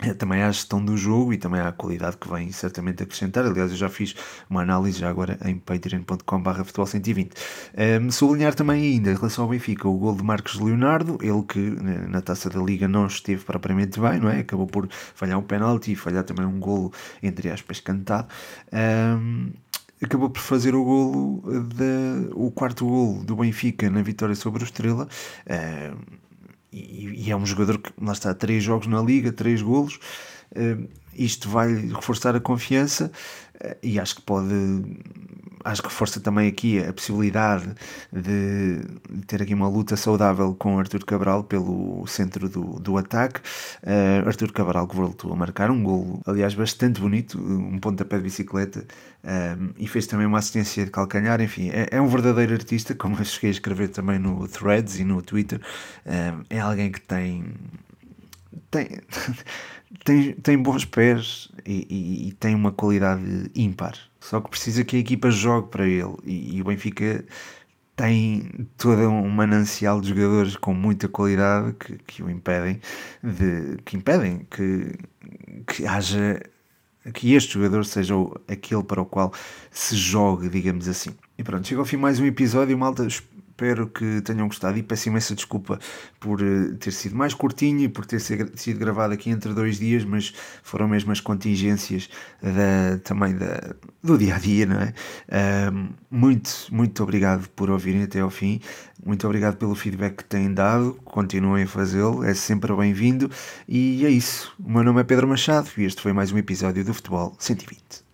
é, 0.00 0.14
também 0.14 0.42
à 0.42 0.50
gestão 0.52 0.84
do 0.84 0.96
jogo 0.96 1.32
e 1.32 1.38
também 1.38 1.60
à 1.60 1.72
qualidade 1.72 2.16
que 2.16 2.28
vem 2.28 2.52
certamente 2.52 3.02
acrescentar. 3.02 3.44
Aliás, 3.44 3.72
eu 3.72 3.76
já 3.76 3.88
fiz 3.88 4.14
uma 4.48 4.62
análise 4.62 5.00
já 5.00 5.08
agora 5.08 5.36
em 5.44 5.58
patreon.com.br 5.58 6.62
futebol 6.64 6.86
120. 6.86 7.32
Um, 8.00 8.10
sublinhar 8.12 8.54
também 8.54 8.80
ainda 8.80 9.10
em 9.10 9.14
relação 9.16 9.42
ao 9.44 9.50
Benfica 9.50 9.88
o 9.88 9.98
gol 9.98 10.14
de 10.14 10.22
Marcos 10.22 10.54
Leonardo, 10.60 11.18
ele 11.20 11.42
que 11.42 11.58
na 11.58 12.20
taça 12.20 12.48
da 12.48 12.60
Liga 12.60 12.86
não 12.86 13.08
esteve 13.08 13.44
propriamente 13.44 13.98
bem, 13.98 14.20
não 14.20 14.30
é? 14.30 14.38
Acabou 14.38 14.68
por 14.68 14.88
falhar 14.88 15.36
um 15.36 15.42
penalti 15.42 15.92
e 15.92 15.96
falhar 15.96 16.22
também 16.22 16.46
um 16.46 16.60
golo, 16.60 16.92
entre 17.20 17.50
aspas, 17.50 17.80
cantado. 17.80 18.28
Um, 18.72 19.50
acabou 20.02 20.30
por 20.30 20.40
fazer 20.40 20.74
o 20.74 20.84
golo 20.84 21.42
de, 21.62 22.30
o 22.34 22.50
quarto 22.50 22.86
golo 22.86 23.24
do 23.24 23.36
Benfica 23.36 23.90
na 23.90 24.02
vitória 24.02 24.34
sobre 24.34 24.62
o 24.62 24.64
Estrela. 24.64 25.08
Um, 25.48 26.18
e, 26.72 27.26
e, 27.26 27.30
é 27.30 27.36
um 27.36 27.46
jogador 27.46 27.78
que 27.78 27.92
lá 28.00 28.12
está, 28.12 28.34
três 28.34 28.62
jogos 28.62 28.86
na 28.86 29.00
liga, 29.02 29.32
três 29.32 29.62
golos. 29.62 29.98
Uh, 30.52 30.88
isto 31.14 31.48
vai 31.48 31.74
reforçar 31.74 32.36
a 32.36 32.40
confiança 32.40 33.10
e 33.82 33.98
acho 33.98 34.16
que 34.16 34.22
pode 34.22 34.54
acho 35.68 35.82
que 35.82 35.88
reforça 35.88 36.20
também 36.20 36.48
aqui 36.48 36.78
a 36.82 36.92
possibilidade 36.92 37.74
de, 38.12 38.80
ter 39.26 39.42
aqui 39.42 39.54
uma 39.54 39.68
luta 39.68 39.96
saudável 39.96 40.54
com 40.54 40.78
Arthur 40.78 41.04
Cabral 41.04 41.44
pelo 41.44 42.06
centro 42.06 42.48
do, 42.48 42.80
do 42.80 42.96
ataque. 42.96 43.40
Uh, 43.82 44.26
Arthur 44.26 44.52
Cabral 44.52 44.88
que 44.88 44.96
voltou 44.96 45.32
a 45.32 45.36
marcar 45.36 45.70
um 45.70 45.82
gol, 45.82 46.20
aliás, 46.26 46.54
bastante 46.54 47.00
bonito, 47.00 47.38
um 47.38 47.78
pontapé 47.78 48.16
de 48.16 48.24
bicicleta 48.24 48.84
um, 49.24 49.70
e 49.78 49.86
fez 49.86 50.06
também 50.06 50.26
uma 50.26 50.38
assistência 50.38 50.84
de 50.84 50.90
calcanhar. 50.90 51.40
Enfim, 51.40 51.70
é, 51.70 51.88
é, 51.92 52.00
um 52.00 52.08
verdadeiro 52.08 52.54
artista, 52.54 52.94
como 52.94 53.18
eu 53.18 53.24
cheguei 53.24 53.50
a 53.50 53.52
escrever 53.52 53.88
também 53.88 54.18
no 54.18 54.48
Threads 54.48 54.98
e 54.98 55.04
no 55.04 55.20
Twitter. 55.22 55.60
Um, 56.06 56.44
é 56.48 56.60
alguém 56.60 56.90
que 56.90 57.00
tem. 57.00 57.44
tem 58.70 58.88
tem, 60.04 60.32
tem 60.34 60.58
bons 60.58 60.84
pés 60.84 61.48
e, 61.66 61.86
e, 61.90 62.28
e, 62.28 62.32
tem 62.32 62.54
uma 62.54 62.72
qualidade 62.72 63.50
ímpar. 63.54 64.07
Só 64.20 64.40
que 64.40 64.50
precisa 64.50 64.84
que 64.84 64.96
a 64.96 64.98
equipa 65.00 65.30
jogue 65.30 65.68
para 65.68 65.86
ele. 65.86 66.14
E, 66.24 66.56
e 66.56 66.62
o 66.62 66.64
Benfica 66.64 67.24
tem 67.96 68.68
todo 68.76 69.08
um 69.08 69.28
manancial 69.28 70.00
de 70.00 70.10
jogadores 70.10 70.56
com 70.56 70.72
muita 70.72 71.08
qualidade 71.08 71.74
que, 71.74 71.98
que 71.98 72.22
o 72.22 72.30
impedem 72.30 72.80
de 73.20 73.76
que 73.84 73.96
impedem 73.96 74.46
que, 74.48 74.94
que 75.66 75.84
haja 75.84 76.40
que 77.12 77.34
este 77.34 77.54
jogador 77.54 77.84
seja 77.84 78.14
aquele 78.46 78.84
para 78.84 79.02
o 79.02 79.06
qual 79.06 79.32
se 79.70 79.96
jogue, 79.96 80.48
digamos 80.48 80.88
assim. 80.88 81.10
E 81.36 81.42
pronto, 81.42 81.66
chega 81.66 81.80
ao 81.80 81.84
fim 81.84 81.96
mais 81.96 82.20
um 82.20 82.26
episódio, 82.26 82.76
malta. 82.78 83.06
Espero 83.58 83.88
que 83.88 84.20
tenham 84.20 84.46
gostado 84.46 84.78
e 84.78 84.84
peço 84.84 85.08
imensa 85.08 85.34
desculpa 85.34 85.80
por 86.20 86.40
eh, 86.40 86.76
ter 86.78 86.92
sido 86.92 87.16
mais 87.16 87.34
curtinho 87.34 87.80
e 87.80 87.88
por 87.88 88.06
ter 88.06 88.20
sido 88.20 88.78
gravado 88.78 89.12
aqui 89.12 89.30
entre 89.30 89.52
dois 89.52 89.80
dias, 89.80 90.04
mas 90.04 90.32
foram 90.62 90.86
mesmo 90.86 91.10
as 91.10 91.20
contingências 91.20 92.08
da, 92.40 92.98
também 93.02 93.34
da, 93.36 93.74
do 94.00 94.16
dia 94.16 94.36
a 94.36 94.38
dia, 94.38 94.64
não 94.64 94.80
é? 94.80 94.94
Um, 95.72 95.88
muito, 96.08 96.68
muito 96.70 97.02
obrigado 97.02 97.48
por 97.48 97.68
ouvirem 97.68 98.04
até 98.04 98.20
ao 98.20 98.30
fim, 98.30 98.60
muito 99.04 99.26
obrigado 99.26 99.56
pelo 99.56 99.74
feedback 99.74 100.18
que 100.18 100.24
têm 100.24 100.54
dado, 100.54 100.94
continuem 101.04 101.64
a 101.64 101.66
fazê-lo, 101.66 102.22
é 102.22 102.34
sempre 102.34 102.72
bem-vindo 102.76 103.28
e 103.66 104.06
é 104.06 104.08
isso. 104.08 104.54
O 104.64 104.70
meu 104.70 104.84
nome 104.84 105.00
é 105.00 105.04
Pedro 105.04 105.26
Machado 105.26 105.68
e 105.76 105.82
este 105.82 106.00
foi 106.00 106.12
mais 106.12 106.30
um 106.30 106.38
episódio 106.38 106.84
do 106.84 106.94
Futebol 106.94 107.34
120. 107.40 108.06